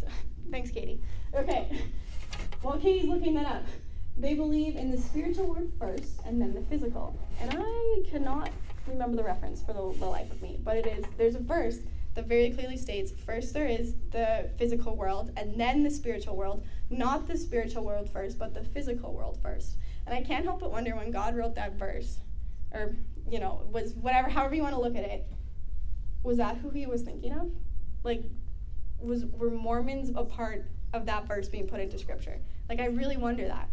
so, 0.00 0.08
thanks, 0.50 0.70
Katie. 0.70 1.00
Okay. 1.34 1.82
While 2.62 2.78
Katie's 2.78 3.04
looking 3.04 3.34
that 3.34 3.46
up, 3.46 3.64
they 4.16 4.34
believe 4.34 4.76
in 4.76 4.90
the 4.90 4.96
spiritual 4.96 5.46
world 5.46 5.70
first 5.78 6.20
and 6.24 6.40
then 6.40 6.54
the 6.54 6.62
physical. 6.62 7.16
And 7.40 7.54
I 7.56 8.02
cannot 8.10 8.50
remember 8.88 9.16
the 9.16 9.24
reference 9.24 9.62
for 9.62 9.72
the, 9.72 9.98
the 9.98 10.06
life 10.06 10.30
of 10.30 10.40
me, 10.42 10.58
but 10.62 10.76
it 10.76 10.86
is 10.86 11.04
there's 11.16 11.34
a 11.34 11.40
verse 11.40 11.78
that 12.14 12.26
very 12.26 12.50
clearly 12.50 12.76
states 12.76 13.12
first 13.24 13.52
there 13.54 13.66
is 13.66 13.94
the 14.10 14.50
physical 14.58 14.96
world 14.96 15.30
and 15.36 15.58
then 15.60 15.82
the 15.82 15.90
spiritual 15.90 16.36
world, 16.36 16.64
not 16.90 17.26
the 17.28 17.36
spiritual 17.36 17.84
world 17.84 18.10
first, 18.10 18.38
but 18.38 18.54
the 18.54 18.64
physical 18.64 19.12
world 19.12 19.38
first. 19.42 19.76
And 20.06 20.14
I 20.14 20.22
can't 20.22 20.44
help 20.44 20.60
but 20.60 20.70
wonder 20.72 20.96
when 20.96 21.10
God 21.10 21.36
wrote 21.36 21.54
that 21.56 21.74
verse, 21.74 22.18
or 22.72 22.96
you 23.30 23.38
know, 23.38 23.62
was 23.70 23.94
whatever, 23.94 24.28
however 24.28 24.54
you 24.54 24.62
want 24.62 24.74
to 24.74 24.80
look 24.80 24.96
at 24.96 25.04
it, 25.04 25.26
was 26.22 26.38
that 26.38 26.56
who 26.56 26.70
he 26.70 26.86
was 26.86 27.02
thinking 27.02 27.32
of? 27.32 27.50
like 28.04 28.22
was 29.00 29.26
were 29.26 29.50
Mormons 29.50 30.10
a 30.14 30.24
part 30.24 30.64
of 30.92 31.06
that 31.06 31.26
verse 31.26 31.48
being 31.48 31.66
put 31.66 31.80
into 31.80 31.98
scripture? 31.98 32.38
Like 32.68 32.80
I 32.80 32.86
really 32.86 33.16
wonder 33.16 33.46
that. 33.46 33.68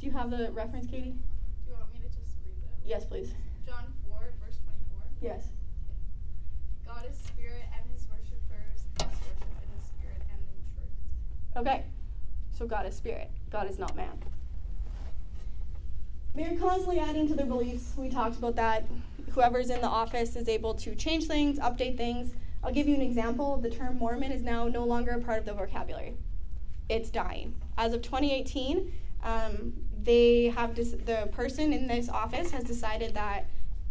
Do 0.00 0.06
you 0.06 0.12
have 0.12 0.30
the 0.30 0.50
reference, 0.52 0.86
Katie? 0.86 1.10
Do 1.10 1.70
you 1.70 1.74
want 1.74 1.92
me 1.92 2.00
to 2.00 2.06
just 2.06 2.36
read 2.44 2.54
that? 2.62 2.77
Yes, 2.88 3.04
please. 3.04 3.34
John 3.66 3.84
4, 4.08 4.18
verse 4.42 4.56
24. 4.64 5.02
Yes. 5.20 5.48
God 6.86 7.04
is 7.08 7.18
spirit, 7.18 7.64
and 7.76 7.92
his 7.92 8.06
worshippers 8.08 8.86
must 8.98 9.20
worship 9.20 9.44
in 9.62 9.78
the 9.78 9.84
spirit 9.84 10.22
and 10.30 10.40
in 10.40 10.56
truth. 10.72 11.58
Okay. 11.58 11.84
So 12.56 12.66
God 12.66 12.86
is 12.86 12.96
spirit. 12.96 13.30
God 13.50 13.68
is 13.68 13.78
not 13.78 13.94
man. 13.94 14.18
They're 16.34 16.56
constantly 16.56 16.98
adding 16.98 17.28
to 17.28 17.34
their 17.34 17.44
beliefs. 17.44 17.92
We 17.94 18.08
talked 18.08 18.38
about 18.38 18.56
that. 18.56 18.86
Whoever's 19.32 19.68
in 19.68 19.82
the 19.82 19.86
office 19.86 20.34
is 20.34 20.48
able 20.48 20.72
to 20.76 20.94
change 20.94 21.26
things, 21.26 21.58
update 21.58 21.98
things. 21.98 22.32
I'll 22.64 22.72
give 22.72 22.88
you 22.88 22.94
an 22.94 23.02
example. 23.02 23.58
The 23.58 23.70
term 23.70 23.98
Mormon 23.98 24.32
is 24.32 24.42
now 24.42 24.66
no 24.66 24.84
longer 24.84 25.10
a 25.10 25.20
part 25.20 25.40
of 25.40 25.44
the 25.44 25.52
vocabulary. 25.52 26.14
It's 26.88 27.10
dying. 27.10 27.54
As 27.76 27.92
of 27.92 28.00
2018, 28.00 28.90
um, 29.22 29.74
they 30.02 30.46
have 30.46 30.74
the 30.74 31.28
person 31.32 31.72
in 31.72 31.86
this 31.86 32.08
office 32.08 32.50
has 32.50 32.64
decided 32.64 33.14
that 33.14 33.46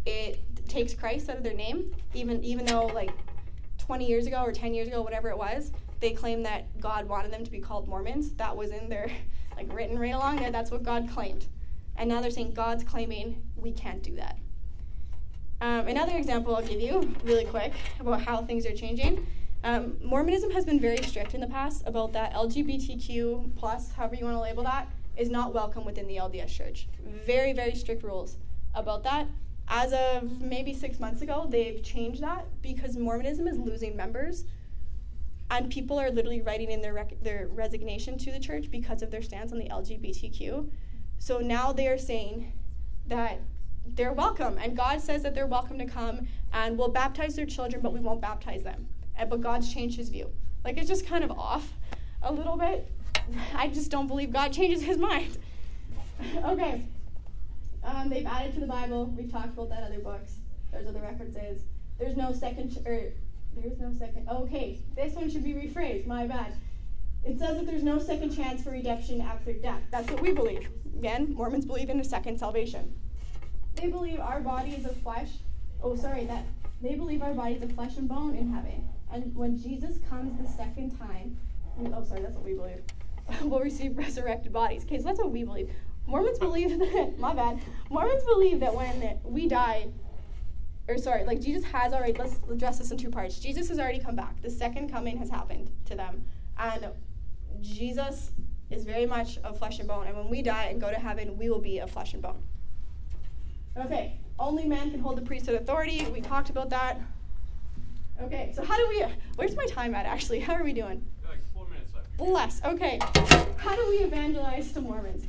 it 0.06 0.42
takes 0.68 0.94
Christ 0.94 1.28
out 1.28 1.36
of 1.36 1.42
their 1.42 1.54
name, 1.54 1.94
even 2.14 2.42
even 2.44 2.64
though 2.66 2.86
like 2.86 3.10
20 3.78 4.06
years 4.06 4.26
ago 4.26 4.42
or 4.42 4.52
10 4.52 4.74
years 4.74 4.88
ago, 4.88 5.02
whatever 5.02 5.28
it 5.28 5.38
was, 5.38 5.72
they 6.00 6.10
claimed 6.10 6.44
that 6.46 6.78
God 6.80 7.08
wanted 7.08 7.32
them 7.32 7.44
to 7.44 7.50
be 7.50 7.58
called 7.58 7.88
Mormons. 7.88 8.32
That 8.32 8.56
was 8.56 8.70
in 8.70 8.88
their 8.88 9.10
like 9.56 9.72
written 9.72 9.98
right 9.98 10.14
along 10.14 10.36
there. 10.36 10.50
That's 10.50 10.70
what 10.70 10.82
God 10.82 11.08
claimed. 11.10 11.46
And 11.96 12.08
now 12.08 12.20
they're 12.20 12.30
saying 12.30 12.52
God's 12.52 12.84
claiming 12.84 13.42
we 13.56 13.72
can't 13.72 14.02
do 14.02 14.14
that. 14.16 14.38
Um, 15.60 15.88
another 15.88 16.16
example 16.16 16.54
I'll 16.54 16.62
give 16.62 16.80
you 16.80 17.14
really 17.24 17.44
quick 17.44 17.72
about 17.98 18.22
how 18.22 18.42
things 18.42 18.64
are 18.64 18.74
changing. 18.74 19.26
Um, 19.64 19.96
Mormonism 20.00 20.52
has 20.52 20.64
been 20.64 20.78
very 20.78 21.02
strict 21.02 21.34
in 21.34 21.40
the 21.40 21.48
past 21.48 21.82
about 21.84 22.12
that 22.12 22.32
LGBTQ 22.32 23.56
plus, 23.56 23.90
however 23.90 24.14
you 24.14 24.24
want 24.24 24.36
to 24.36 24.40
label 24.40 24.62
that, 24.62 24.88
is 25.18 25.28
not 25.28 25.52
welcome 25.52 25.84
within 25.84 26.06
the 26.06 26.16
LDS 26.16 26.48
Church. 26.48 26.88
Very, 27.26 27.52
very 27.52 27.74
strict 27.74 28.02
rules 28.02 28.38
about 28.74 29.02
that. 29.02 29.26
As 29.66 29.92
of 29.92 30.40
maybe 30.40 30.72
six 30.72 30.98
months 30.98 31.20
ago, 31.20 31.46
they've 31.48 31.82
changed 31.82 32.22
that 32.22 32.46
because 32.62 32.96
Mormonism 32.96 33.46
is 33.46 33.58
losing 33.58 33.96
members, 33.96 34.44
and 35.50 35.70
people 35.70 35.98
are 35.98 36.10
literally 36.10 36.40
writing 36.40 36.70
in 36.70 36.80
their 36.80 36.94
rec- 36.94 37.20
their 37.22 37.48
resignation 37.48 38.16
to 38.18 38.30
the 38.30 38.38
church 38.38 38.70
because 38.70 39.02
of 39.02 39.10
their 39.10 39.22
stance 39.22 39.52
on 39.52 39.58
the 39.58 39.68
LGBTQ. 39.68 40.70
So 41.18 41.38
now 41.40 41.72
they 41.72 41.88
are 41.88 41.98
saying 41.98 42.52
that 43.08 43.40
they're 43.84 44.12
welcome, 44.12 44.56
and 44.58 44.76
God 44.76 45.00
says 45.00 45.22
that 45.22 45.34
they're 45.34 45.46
welcome 45.46 45.78
to 45.78 45.86
come, 45.86 46.28
and 46.52 46.78
we'll 46.78 46.88
baptize 46.88 47.34
their 47.34 47.46
children, 47.46 47.82
but 47.82 47.92
we 47.92 48.00
won't 48.00 48.20
baptize 48.20 48.62
them. 48.62 48.86
And, 49.16 49.28
but 49.28 49.40
God's 49.40 49.72
changed 49.72 49.96
His 49.96 50.08
view. 50.08 50.30
Like 50.64 50.78
it's 50.78 50.88
just 50.88 51.06
kind 51.06 51.24
of 51.24 51.30
off 51.32 51.72
a 52.22 52.32
little 52.32 52.56
bit. 52.56 52.90
I 53.54 53.68
just 53.68 53.90
don't 53.90 54.06
believe 54.06 54.32
God 54.32 54.52
changes 54.52 54.82
His 54.82 54.98
mind. 54.98 55.38
okay. 56.44 56.82
Um, 57.84 58.08
they've 58.08 58.26
added 58.26 58.54
to 58.54 58.60
the 58.60 58.66
Bible. 58.66 59.06
We've 59.06 59.30
talked 59.30 59.48
about 59.48 59.68
that 59.70 59.82
other 59.82 60.00
books. 60.00 60.34
There's 60.72 60.86
other 60.86 61.00
references. 61.00 61.62
There's 61.98 62.16
no 62.16 62.32
second, 62.32 62.72
ch- 62.72 62.86
or 62.86 63.12
there's 63.56 63.78
no 63.78 63.92
second. 63.98 64.28
Okay, 64.28 64.80
this 64.94 65.14
one 65.14 65.30
should 65.30 65.44
be 65.44 65.54
rephrased. 65.54 66.06
My 66.06 66.26
bad. 66.26 66.54
It 67.24 67.38
says 67.38 67.56
that 67.58 67.66
there's 67.66 67.82
no 67.82 67.98
second 67.98 68.34
chance 68.34 68.62
for 68.62 68.70
redemption 68.70 69.20
after 69.20 69.52
death. 69.52 69.82
That's 69.90 70.10
what 70.10 70.20
we 70.20 70.32
believe. 70.32 70.68
Again, 70.98 71.34
Mormons 71.34 71.64
believe 71.64 71.90
in 71.90 71.98
a 72.00 72.04
second 72.04 72.38
salvation. 72.38 72.92
They 73.74 73.88
believe 73.88 74.20
our 74.20 74.40
body 74.40 74.70
is 74.72 74.84
of 74.84 74.96
flesh. 74.98 75.28
Oh, 75.82 75.96
sorry, 75.96 76.24
that 76.26 76.44
they 76.82 76.94
believe 76.94 77.22
our 77.22 77.34
body 77.34 77.54
is 77.54 77.62
of 77.62 77.72
flesh 77.72 77.96
and 77.96 78.08
bone 78.08 78.36
in 78.36 78.52
heaven. 78.52 78.88
And 79.12 79.34
when 79.34 79.60
Jesus 79.60 79.98
comes 80.08 80.40
the 80.40 80.48
second 80.56 80.96
time, 80.98 81.36
Mm, 81.80 81.94
oh, 81.96 82.04
sorry, 82.04 82.22
that's 82.22 82.34
what 82.34 82.44
we 82.44 82.54
believe. 82.54 82.82
Will 83.42 83.60
receive 83.60 83.96
resurrected 83.96 84.52
bodies. 84.52 84.84
Okay, 84.84 84.98
so 84.98 85.04
that's 85.04 85.18
what 85.18 85.30
we 85.30 85.44
believe. 85.44 85.70
Mormons 86.06 86.38
believe 86.38 86.78
that, 86.78 87.18
my 87.18 87.34
bad. 87.34 87.60
Mormons 87.90 88.24
believe 88.24 88.60
that 88.60 88.74
when 88.74 89.18
we 89.22 89.46
die, 89.46 89.88
or 90.88 90.96
sorry, 90.96 91.24
like 91.24 91.40
Jesus 91.40 91.64
has 91.64 91.92
already, 91.92 92.14
let's 92.14 92.40
address 92.50 92.78
this 92.78 92.90
in 92.90 92.96
two 92.96 93.10
parts. 93.10 93.38
Jesus 93.38 93.68
has 93.68 93.78
already 93.78 93.98
come 93.98 94.16
back. 94.16 94.40
The 94.40 94.50
second 94.50 94.90
coming 94.90 95.18
has 95.18 95.28
happened 95.28 95.70
to 95.84 95.94
them. 95.94 96.24
And 96.58 96.88
Jesus 97.60 98.32
is 98.70 98.84
very 98.84 99.06
much 99.06 99.38
of 99.38 99.58
flesh 99.58 99.78
and 99.78 99.88
bone. 99.88 100.06
And 100.06 100.16
when 100.16 100.28
we 100.28 100.42
die 100.42 100.64
and 100.64 100.80
go 100.80 100.90
to 100.90 100.98
heaven, 100.98 101.36
we 101.36 101.50
will 101.50 101.60
be 101.60 101.78
of 101.78 101.90
flesh 101.90 102.14
and 102.14 102.22
bone. 102.22 102.42
Okay, 103.76 104.18
only 104.38 104.66
men 104.66 104.90
can 104.90 105.00
hold 105.00 105.16
the 105.16 105.22
priesthood 105.22 105.54
authority. 105.54 106.06
We 106.06 106.20
talked 106.20 106.50
about 106.50 106.70
that. 106.70 107.00
Okay, 108.20 108.50
so 108.54 108.64
how 108.64 108.76
do 108.76 108.88
we, 108.88 109.04
where's 109.36 109.54
my 109.54 109.66
time 109.66 109.94
at 109.94 110.06
actually? 110.06 110.40
How 110.48 110.54
are 110.54 110.64
we 110.64 110.72
doing? 110.72 111.06
Like 112.18 112.26
four 112.26 112.34
minutes 112.34 112.62
left. 112.62 112.62
Less. 112.62 112.62
Okay. 112.64 112.98
How 113.56 113.74
do 113.76 113.88
we 113.88 113.96
evangelize 113.98 114.72
to 114.72 114.80
Mormons? 114.80 115.24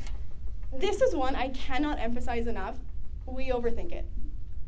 This 0.73 1.01
is 1.01 1.15
one 1.15 1.35
I 1.35 1.49
cannot 1.49 1.99
emphasize 1.99 2.47
enough. 2.47 2.77
We 3.25 3.49
overthink 3.49 3.91
it 3.91 4.05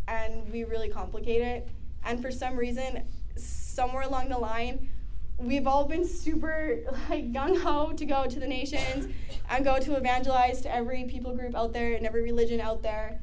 and 0.08 0.52
we 0.52 0.64
really 0.64 0.90
complicate 0.90 1.42
it. 1.42 1.70
And 2.04 2.22
for 2.22 2.32
some 2.32 2.58
reason, 2.58 3.04
somewhere 3.36 4.04
along 4.04 4.30
the 4.30 4.38
line, 4.38 4.90
we've 5.38 5.68
all 5.68 5.86
been 5.86 6.06
super 6.06 6.80
like 7.10 7.32
gung 7.32 7.60
ho 7.60 7.94
to 7.94 8.06
go 8.06 8.26
to 8.26 8.40
the 8.40 8.48
nations 8.48 9.08
and 9.50 9.64
go 9.64 9.80
to 9.80 9.96
evangelize 9.96 10.62
to 10.62 10.74
every 10.74 11.06
people 11.06 11.36
group 11.36 11.56
out 11.56 11.74
there 11.74 11.94
and 11.94 12.06
every 12.06 12.24
religion 12.24 12.60
out 12.60 12.82
there. 12.82 13.20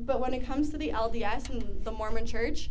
But 0.00 0.20
when 0.20 0.34
it 0.34 0.44
comes 0.44 0.70
to 0.70 0.78
the 0.78 0.90
LDS 0.90 1.50
and 1.50 1.84
the 1.84 1.92
Mormon 1.92 2.26
church, 2.26 2.70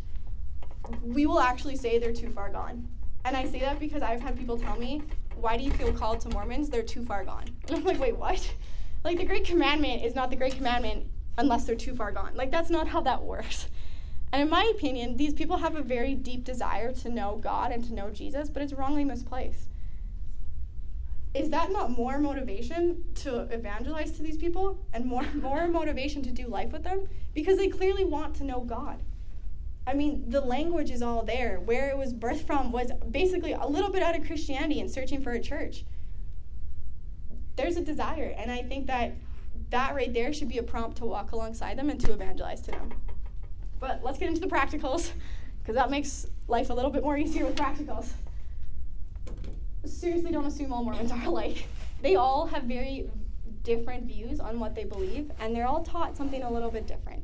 we 1.03 1.25
will 1.25 1.39
actually 1.39 1.75
say 1.75 1.99
they're 1.99 2.13
too 2.13 2.29
far 2.29 2.49
gone. 2.49 2.87
And 3.23 3.37
I 3.37 3.45
say 3.45 3.59
that 3.59 3.79
because 3.79 4.01
I've 4.01 4.19
had 4.19 4.37
people 4.37 4.57
tell 4.57 4.77
me, 4.77 5.03
why 5.41 5.57
do 5.57 5.63
you 5.63 5.71
feel 5.71 5.91
called 5.91 6.21
to 6.21 6.29
Mormons? 6.29 6.69
They're 6.69 6.83
too 6.83 7.03
far 7.03 7.25
gone. 7.25 7.45
And 7.67 7.75
I'm 7.77 7.83
like, 7.83 7.99
wait, 7.99 8.15
what? 8.15 8.53
Like, 9.03 9.17
the 9.17 9.25
Great 9.25 9.45
Commandment 9.45 10.03
is 10.03 10.13
not 10.13 10.29
the 10.29 10.35
Great 10.35 10.55
Commandment 10.55 11.07
unless 11.37 11.65
they're 11.65 11.75
too 11.75 11.95
far 11.95 12.11
gone. 12.11 12.31
Like, 12.35 12.51
that's 12.51 12.69
not 12.69 12.87
how 12.87 13.01
that 13.01 13.23
works. 13.23 13.67
And 14.31 14.41
in 14.41 14.49
my 14.49 14.71
opinion, 14.73 15.17
these 15.17 15.33
people 15.33 15.57
have 15.57 15.75
a 15.75 15.81
very 15.81 16.15
deep 16.15 16.45
desire 16.45 16.93
to 16.93 17.09
know 17.09 17.39
God 17.41 17.71
and 17.71 17.83
to 17.85 17.93
know 17.93 18.09
Jesus, 18.11 18.49
but 18.49 18.61
it's 18.61 18.73
wrongly 18.73 19.03
misplaced. 19.03 19.67
Is 21.33 21.49
that 21.49 21.71
not 21.71 21.91
more 21.91 22.19
motivation 22.19 23.03
to 23.15 23.41
evangelize 23.53 24.11
to 24.13 24.23
these 24.23 24.37
people 24.37 24.79
and 24.93 25.05
more, 25.05 25.25
more 25.33 25.67
motivation 25.67 26.21
to 26.23 26.31
do 26.31 26.47
life 26.47 26.71
with 26.71 26.83
them? 26.83 27.07
Because 27.33 27.57
they 27.57 27.67
clearly 27.67 28.05
want 28.05 28.35
to 28.35 28.43
know 28.43 28.61
God. 28.61 29.01
I 29.87 29.93
mean, 29.93 30.29
the 30.29 30.41
language 30.41 30.91
is 30.91 31.01
all 31.01 31.23
there. 31.23 31.59
Where 31.59 31.89
it 31.89 31.97
was 31.97 32.13
birthed 32.13 32.45
from 32.45 32.71
was 32.71 32.91
basically 33.09 33.53
a 33.53 33.65
little 33.65 33.91
bit 33.91 34.03
out 34.03 34.15
of 34.15 34.25
Christianity 34.25 34.79
and 34.79 34.89
searching 34.89 35.21
for 35.21 35.31
a 35.31 35.41
church. 35.41 35.85
There's 37.55 37.77
a 37.77 37.81
desire, 37.81 38.33
and 38.37 38.51
I 38.51 38.63
think 38.63 38.87
that 38.87 39.13
that 39.71 39.95
right 39.95 40.13
there 40.13 40.33
should 40.33 40.49
be 40.49 40.57
a 40.57 40.63
prompt 40.63 40.97
to 40.97 41.05
walk 41.05 41.31
alongside 41.31 41.77
them 41.77 41.89
and 41.89 41.99
to 42.01 42.13
evangelize 42.13 42.61
to 42.61 42.71
them. 42.71 42.93
But 43.79 44.01
let's 44.03 44.19
get 44.19 44.29
into 44.29 44.41
the 44.41 44.47
practicals, 44.47 45.11
because 45.59 45.75
that 45.75 45.89
makes 45.89 46.27
life 46.47 46.69
a 46.69 46.73
little 46.73 46.91
bit 46.91 47.03
more 47.03 47.17
easier 47.17 47.45
with 47.45 47.55
practicals. 47.55 48.09
Seriously, 49.85 50.31
don't 50.31 50.45
assume 50.45 50.71
all 50.71 50.83
Mormons 50.83 51.11
are 51.11 51.23
alike. 51.23 51.65
They 52.01 52.15
all 52.15 52.45
have 52.47 52.63
very 52.63 53.09
different 53.63 54.05
views 54.05 54.39
on 54.39 54.59
what 54.59 54.75
they 54.75 54.83
believe, 54.83 55.31
and 55.39 55.55
they're 55.55 55.67
all 55.67 55.83
taught 55.83 56.15
something 56.15 56.43
a 56.43 56.51
little 56.51 56.71
bit 56.71 56.87
different. 56.87 57.20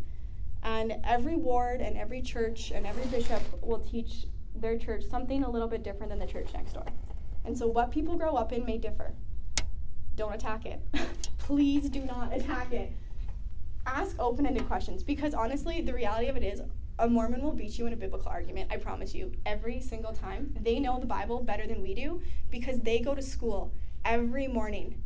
And 0.67 0.95
every 1.05 1.37
ward 1.37 1.79
and 1.79 1.97
every 1.97 2.21
church 2.21 2.71
and 2.75 2.85
every 2.85 3.05
bishop 3.05 3.41
will 3.63 3.79
teach 3.79 4.25
their 4.53 4.77
church 4.77 5.05
something 5.09 5.43
a 5.43 5.49
little 5.49 5.69
bit 5.69 5.81
different 5.81 6.09
than 6.09 6.19
the 6.19 6.27
church 6.27 6.49
next 6.53 6.73
door. 6.73 6.85
And 7.45 7.57
so 7.57 7.67
what 7.67 7.89
people 7.89 8.17
grow 8.17 8.35
up 8.35 8.51
in 8.51 8.65
may 8.65 8.77
differ. 8.77 9.13
Don't 10.17 10.33
attack 10.33 10.65
it. 10.65 10.81
Please 11.37 11.89
do 11.89 12.01
not 12.01 12.35
attack 12.35 12.73
it. 12.73 12.91
Ask 13.85 14.19
open 14.19 14.45
ended 14.45 14.67
questions 14.67 15.03
because 15.03 15.33
honestly, 15.33 15.79
the 15.79 15.93
reality 15.93 16.27
of 16.27 16.35
it 16.35 16.43
is 16.43 16.61
a 16.99 17.07
Mormon 17.07 17.41
will 17.41 17.53
beat 17.53 17.79
you 17.79 17.87
in 17.87 17.93
a 17.93 17.95
biblical 17.95 18.27
argument, 18.27 18.69
I 18.69 18.75
promise 18.75 19.15
you, 19.15 19.31
every 19.45 19.79
single 19.79 20.11
time. 20.11 20.53
They 20.59 20.81
know 20.81 20.99
the 20.99 21.05
Bible 21.05 21.43
better 21.43 21.65
than 21.65 21.81
we 21.81 21.93
do 21.93 22.21
because 22.51 22.81
they 22.81 22.99
go 22.99 23.15
to 23.15 23.21
school 23.21 23.71
every 24.03 24.49
morning 24.49 25.01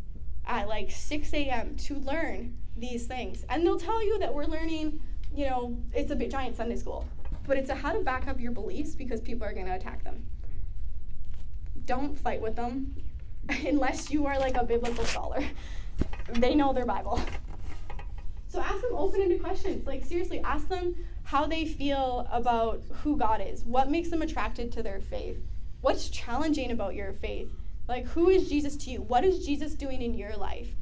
at 0.48 0.68
like 0.68 0.90
6 0.90 1.32
a.m. 1.36 1.76
to 1.76 2.00
learn 2.00 2.58
these 2.76 3.06
things. 3.06 3.46
And 3.48 3.64
they'll 3.64 3.78
tell 3.78 4.04
you 4.04 4.18
that 4.18 4.34
we're 4.34 4.46
learning 4.46 5.02
you 5.36 5.46
know, 5.46 5.78
it's 5.94 6.12
a 6.12 6.16
big, 6.16 6.32
giant 6.32 6.58
Sunday 6.58 6.76
school. 6.76 7.08
But 7.48 7.58
it's 7.58 7.70
a 7.70 7.76
how 7.76 7.94
to 7.94 8.02
back 8.02 8.28
up 8.28 8.40
your 8.40 8.52
beliefs 8.52 8.96
because 8.96 9.22
people 9.22 9.48
are 9.48 9.54
going 9.54 9.66
to 9.66 9.76
attack 9.76 10.04
them. 10.04 10.26
Don't 11.86 12.18
fight 12.18 12.42
with 12.42 12.56
them 12.56 12.96
unless 13.66 14.12
you 14.12 14.26
are 14.28 14.40
like 14.40 14.56
a 14.56 14.64
biblical 14.64 15.06
scholar. 15.06 15.44
They 16.34 16.56
know 16.56 16.74
their 16.74 16.86
Bible. 16.86 17.20
So 18.48 18.60
ask 18.60 18.82
them 18.82 18.92
open 18.94 19.22
ended 19.22 19.42
questions. 19.42 19.88
Like, 19.88 20.06
seriously, 20.06 20.42
ask 20.42 20.68
them 20.68 20.96
how 21.24 21.48
they 21.48 21.66
feel 21.66 22.28
about 22.32 22.82
who 23.04 23.18
God 23.18 23.42
is. 23.42 23.64
What 23.64 23.90
makes 23.90 24.10
them 24.10 24.22
attracted 24.22 24.72
to 24.74 24.84
their 24.84 25.00
faith? 25.00 25.38
What's 25.82 26.10
challenging 26.10 26.72
about 26.72 26.94
your 26.94 27.14
faith? 27.14 27.50
Like, 27.88 28.06
who 28.08 28.30
is 28.30 28.50
Jesus 28.50 28.76
to 28.78 28.92
you? 28.92 29.02
What 29.02 29.24
is 29.24 29.46
Jesus 29.46 29.74
doing 29.74 30.02
in 30.02 30.16
your 30.16 30.36
life? 30.36 30.76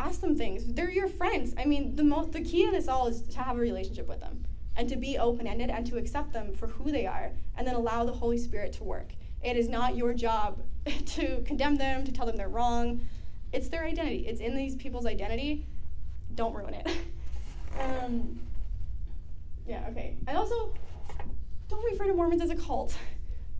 Ask 0.00 0.20
them 0.20 0.34
things. 0.34 0.64
They're 0.66 0.90
your 0.90 1.08
friends. 1.08 1.54
I 1.58 1.64
mean, 1.66 1.94
the 1.94 2.04
the 2.32 2.40
key 2.40 2.64
to 2.64 2.70
this 2.70 2.88
all 2.88 3.06
is 3.06 3.22
to 3.22 3.38
have 3.42 3.56
a 3.56 3.60
relationship 3.60 4.08
with 4.08 4.20
them 4.20 4.44
and 4.76 4.88
to 4.88 4.96
be 4.96 5.18
open-ended 5.18 5.68
and 5.68 5.86
to 5.86 5.98
accept 5.98 6.32
them 6.32 6.54
for 6.54 6.68
who 6.68 6.90
they 6.90 7.06
are 7.06 7.32
and 7.56 7.66
then 7.66 7.74
allow 7.74 8.04
the 8.04 8.12
Holy 8.12 8.38
Spirit 8.38 8.72
to 8.74 8.84
work. 8.84 9.12
It 9.42 9.56
is 9.56 9.68
not 9.68 9.96
your 9.96 10.14
job 10.14 10.62
to 11.06 11.42
condemn 11.42 11.76
them, 11.76 12.04
to 12.04 12.12
tell 12.12 12.26
them 12.26 12.36
they're 12.36 12.48
wrong. 12.48 13.06
It's 13.52 13.68
their 13.68 13.84
identity. 13.84 14.26
It's 14.26 14.40
in 14.40 14.56
these 14.56 14.74
people's 14.76 15.06
identity. 15.06 15.66
Don't 16.34 16.54
ruin 16.54 16.74
it. 16.74 16.88
um, 17.80 18.38
yeah, 19.66 19.86
okay. 19.90 20.16
And 20.26 20.36
also, 20.36 20.72
don't 21.68 21.84
refer 21.84 22.06
to 22.06 22.14
Mormons 22.14 22.42
as 22.42 22.50
a 22.50 22.56
cult. 22.56 22.96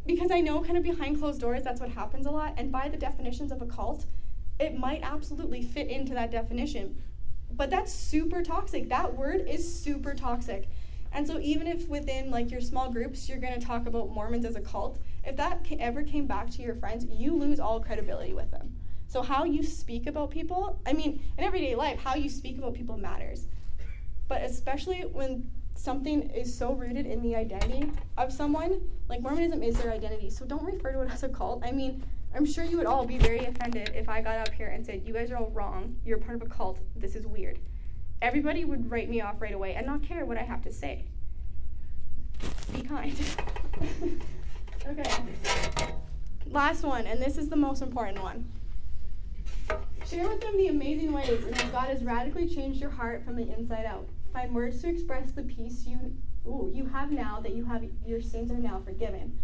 Because 0.06 0.30
I 0.30 0.40
know 0.40 0.62
kind 0.62 0.78
of 0.78 0.82
behind 0.82 1.18
closed 1.18 1.42
doors 1.42 1.62
that's 1.62 1.78
what 1.78 1.90
happens 1.90 2.24
a 2.24 2.30
lot. 2.30 2.54
And 2.56 2.72
by 2.72 2.88
the 2.88 2.96
definitions 2.96 3.52
of 3.52 3.60
a 3.60 3.66
cult, 3.66 4.06
it 4.60 4.78
might 4.78 5.00
absolutely 5.02 5.62
fit 5.62 5.88
into 5.88 6.14
that 6.14 6.30
definition. 6.30 7.02
But 7.52 7.70
that's 7.70 7.92
super 7.92 8.42
toxic. 8.42 8.88
That 8.88 9.16
word 9.16 9.46
is 9.48 9.82
super 9.82 10.14
toxic. 10.14 10.68
And 11.12 11.26
so 11.26 11.40
even 11.40 11.66
if 11.66 11.88
within 11.88 12.30
like 12.30 12.50
your 12.50 12.60
small 12.60 12.92
groups 12.92 13.28
you're 13.28 13.38
going 13.38 13.58
to 13.58 13.66
talk 13.66 13.86
about 13.86 14.10
Mormons 14.10 14.44
as 14.44 14.54
a 14.54 14.60
cult, 14.60 15.00
if 15.24 15.36
that 15.36 15.66
ever 15.78 16.02
came 16.02 16.26
back 16.26 16.50
to 16.50 16.62
your 16.62 16.74
friends, 16.74 17.06
you 17.10 17.34
lose 17.34 17.58
all 17.58 17.80
credibility 17.80 18.32
with 18.32 18.50
them. 18.50 18.76
So 19.08 19.22
how 19.22 19.44
you 19.44 19.64
speak 19.64 20.06
about 20.06 20.30
people, 20.30 20.78
I 20.86 20.92
mean, 20.92 21.20
in 21.36 21.42
everyday 21.42 21.74
life, 21.74 21.98
how 21.98 22.14
you 22.14 22.30
speak 22.30 22.58
about 22.58 22.74
people 22.74 22.96
matters. 22.96 23.46
But 24.28 24.42
especially 24.42 25.00
when 25.00 25.50
something 25.74 26.30
is 26.30 26.56
so 26.56 26.74
rooted 26.74 27.06
in 27.06 27.20
the 27.22 27.34
identity 27.34 27.90
of 28.16 28.32
someone, 28.32 28.80
like 29.08 29.20
Mormonism 29.20 29.64
is 29.64 29.76
their 29.78 29.90
identity. 29.90 30.30
So 30.30 30.44
don't 30.44 30.62
refer 30.62 30.92
to 30.92 31.00
it 31.00 31.10
as 31.10 31.24
a 31.24 31.28
cult. 31.28 31.64
I 31.64 31.72
mean, 31.72 32.04
I'm 32.34 32.46
sure 32.46 32.64
you 32.64 32.76
would 32.76 32.86
all 32.86 33.04
be 33.04 33.18
very 33.18 33.44
offended 33.44 33.90
if 33.94 34.08
I 34.08 34.20
got 34.20 34.38
up 34.38 34.54
here 34.54 34.68
and 34.68 34.84
said, 34.86 35.02
You 35.04 35.12
guys 35.12 35.30
are 35.30 35.36
all 35.36 35.50
wrong. 35.50 35.96
You're 36.04 36.18
part 36.18 36.36
of 36.36 36.42
a 36.42 36.46
cult. 36.46 36.78
This 36.96 37.16
is 37.16 37.26
weird. 37.26 37.58
Everybody 38.22 38.64
would 38.64 38.90
write 38.90 39.08
me 39.08 39.20
off 39.20 39.40
right 39.40 39.54
away 39.54 39.74
and 39.74 39.86
not 39.86 40.02
care 40.02 40.24
what 40.24 40.38
I 40.38 40.42
have 40.42 40.62
to 40.62 40.72
say. 40.72 41.06
Be 42.72 42.82
kind. 42.82 43.18
okay. 44.86 45.24
Last 46.46 46.84
one, 46.84 47.06
and 47.06 47.20
this 47.20 47.36
is 47.36 47.48
the 47.48 47.56
most 47.56 47.82
important 47.82 48.22
one. 48.22 48.44
Share 50.06 50.28
with 50.28 50.40
them 50.40 50.56
the 50.56 50.68
amazing 50.68 51.12
ways 51.12 51.28
in 51.28 51.46
which 51.46 51.72
God 51.72 51.88
has 51.88 52.02
radically 52.02 52.48
changed 52.48 52.80
your 52.80 52.90
heart 52.90 53.24
from 53.24 53.36
the 53.36 53.50
inside 53.52 53.86
out. 53.86 54.08
Find 54.32 54.54
words 54.54 54.80
to 54.82 54.88
express 54.88 55.32
the 55.32 55.42
peace 55.42 55.84
you 55.86 56.16
ooh, 56.46 56.70
you 56.74 56.86
have 56.86 57.10
now 57.10 57.40
that 57.40 57.54
you 57.54 57.64
have 57.64 57.84
your 58.06 58.20
sins 58.20 58.50
are 58.50 58.58
now 58.58 58.80
forgiven 58.84 59.38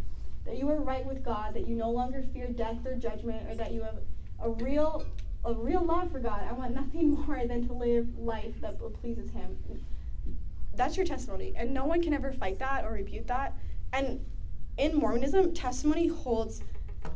that 0.46 0.56
you 0.56 0.68
are 0.70 0.80
right 0.80 1.04
with 1.04 1.24
God, 1.24 1.54
that 1.54 1.66
you 1.66 1.74
no 1.74 1.90
longer 1.90 2.22
fear 2.32 2.46
death 2.48 2.86
or 2.86 2.94
judgment, 2.94 3.50
or 3.50 3.54
that 3.56 3.72
you 3.72 3.82
have 3.82 3.98
a 4.40 4.50
real 4.50 5.04
a 5.44 5.52
real 5.52 5.84
love 5.84 6.10
for 6.10 6.18
God. 6.18 6.42
I 6.48 6.52
want 6.52 6.74
nothing 6.74 7.10
more 7.26 7.46
than 7.46 7.66
to 7.68 7.72
live 7.72 8.06
life 8.18 8.60
that 8.60 8.78
pleases 9.00 9.30
Him. 9.30 9.56
That's 10.74 10.96
your 10.96 11.06
testimony, 11.06 11.54
and 11.56 11.72
no 11.72 11.84
one 11.84 12.02
can 12.02 12.12
ever 12.12 12.32
fight 12.32 12.58
that 12.58 12.84
or 12.84 12.92
rebuke 12.92 13.26
that. 13.26 13.56
And 13.92 14.24
in 14.76 14.94
Mormonism, 14.94 15.54
testimony 15.54 16.06
holds 16.06 16.62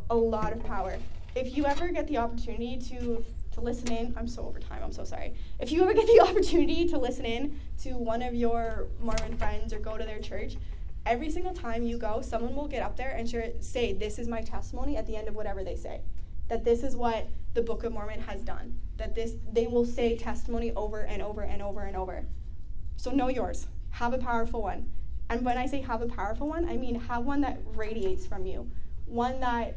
a 0.09 0.15
lot 0.15 0.53
of 0.53 0.65
power. 0.65 0.99
If 1.35 1.57
you 1.57 1.67
ever 1.67 1.89
get 1.89 2.09
the 2.09 2.19
opportunity 2.19 2.79
to 2.89 3.25
to 3.53 3.61
listen 3.61 3.93
in, 3.93 4.15
I'm 4.17 4.29
so 4.29 4.47
over 4.47 4.61
time. 4.61 4.81
I'm 4.83 4.93
so 4.93 5.05
sorry. 5.05 5.35
If 5.59 5.73
you 5.73 5.83
ever 5.83 5.93
get 6.01 6.07
the 6.07 6.21
opportunity 6.21 6.87
to 6.89 6.99
listen 6.99 7.25
in 7.25 7.59
to 7.83 7.91
one 7.95 8.23
of 8.23 8.35
your 8.35 8.87
Mormon 9.01 9.37
friends 9.37 9.73
or 9.73 9.79
go 9.79 9.97
to 9.99 10.05
their 10.05 10.21
church, 10.21 10.57
every 11.07 11.31
single 11.31 11.55
time 11.55 11.85
you 11.85 11.99
go, 11.99 12.23
someone 12.23 12.55
will 12.55 12.69
get 12.69 12.83
up 12.83 12.97
there 12.97 13.11
and 13.11 13.29
share, 13.29 13.53
say, 13.61 13.93
This 13.93 14.19
is 14.19 14.29
my 14.29 14.43
testimony 14.43 14.97
at 14.97 15.07
the 15.07 15.17
end 15.17 15.29
of 15.29 15.35
whatever 15.35 15.65
they 15.65 15.77
say. 15.77 16.01
That 16.49 16.65
this 16.65 16.83
is 16.83 16.97
what 16.97 17.29
the 17.55 17.63
Book 17.63 17.85
of 17.85 17.93
Mormon 17.93 18.21
has 18.21 18.43
done. 18.43 18.79
That 18.97 19.15
this, 19.15 19.35
they 19.53 19.67
will 19.67 19.85
say 19.85 20.17
testimony 20.17 20.73
over 20.73 21.03
and 21.03 21.23
over 21.23 21.43
and 21.43 21.63
over 21.63 21.83
and 21.83 21.97
over. 21.97 22.25
So 22.97 23.11
know 23.11 23.29
yours. 23.29 23.67
Have 23.91 24.13
a 24.13 24.19
powerful 24.19 24.63
one. 24.63 24.91
And 25.29 25.45
when 25.45 25.57
I 25.57 25.67
say 25.67 25.81
have 25.81 26.03
a 26.03 26.07
powerful 26.07 26.49
one, 26.49 26.69
I 26.69 26.77
mean 26.77 27.01
have 27.01 27.25
one 27.25 27.41
that 27.43 27.61
radiates 27.75 28.27
from 28.27 28.47
you. 28.47 28.71
One 29.07 29.41
that 29.41 29.77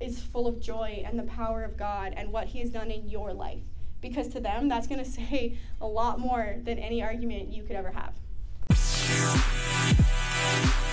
is 0.00 0.20
full 0.20 0.46
of 0.46 0.60
joy 0.60 1.02
and 1.04 1.18
the 1.18 1.24
power 1.24 1.64
of 1.64 1.76
God 1.76 2.14
and 2.16 2.32
what 2.32 2.48
He 2.48 2.60
has 2.60 2.70
done 2.70 2.90
in 2.90 3.08
your 3.08 3.32
life. 3.32 3.62
Because 4.00 4.28
to 4.28 4.40
them, 4.40 4.68
that's 4.68 4.86
going 4.86 5.02
to 5.04 5.10
say 5.10 5.58
a 5.80 5.86
lot 5.86 6.18
more 6.18 6.56
than 6.62 6.78
any 6.78 7.02
argument 7.02 7.48
you 7.48 7.62
could 7.62 7.76
ever 7.76 7.90
have. 7.90 8.14
you. 9.08 10.87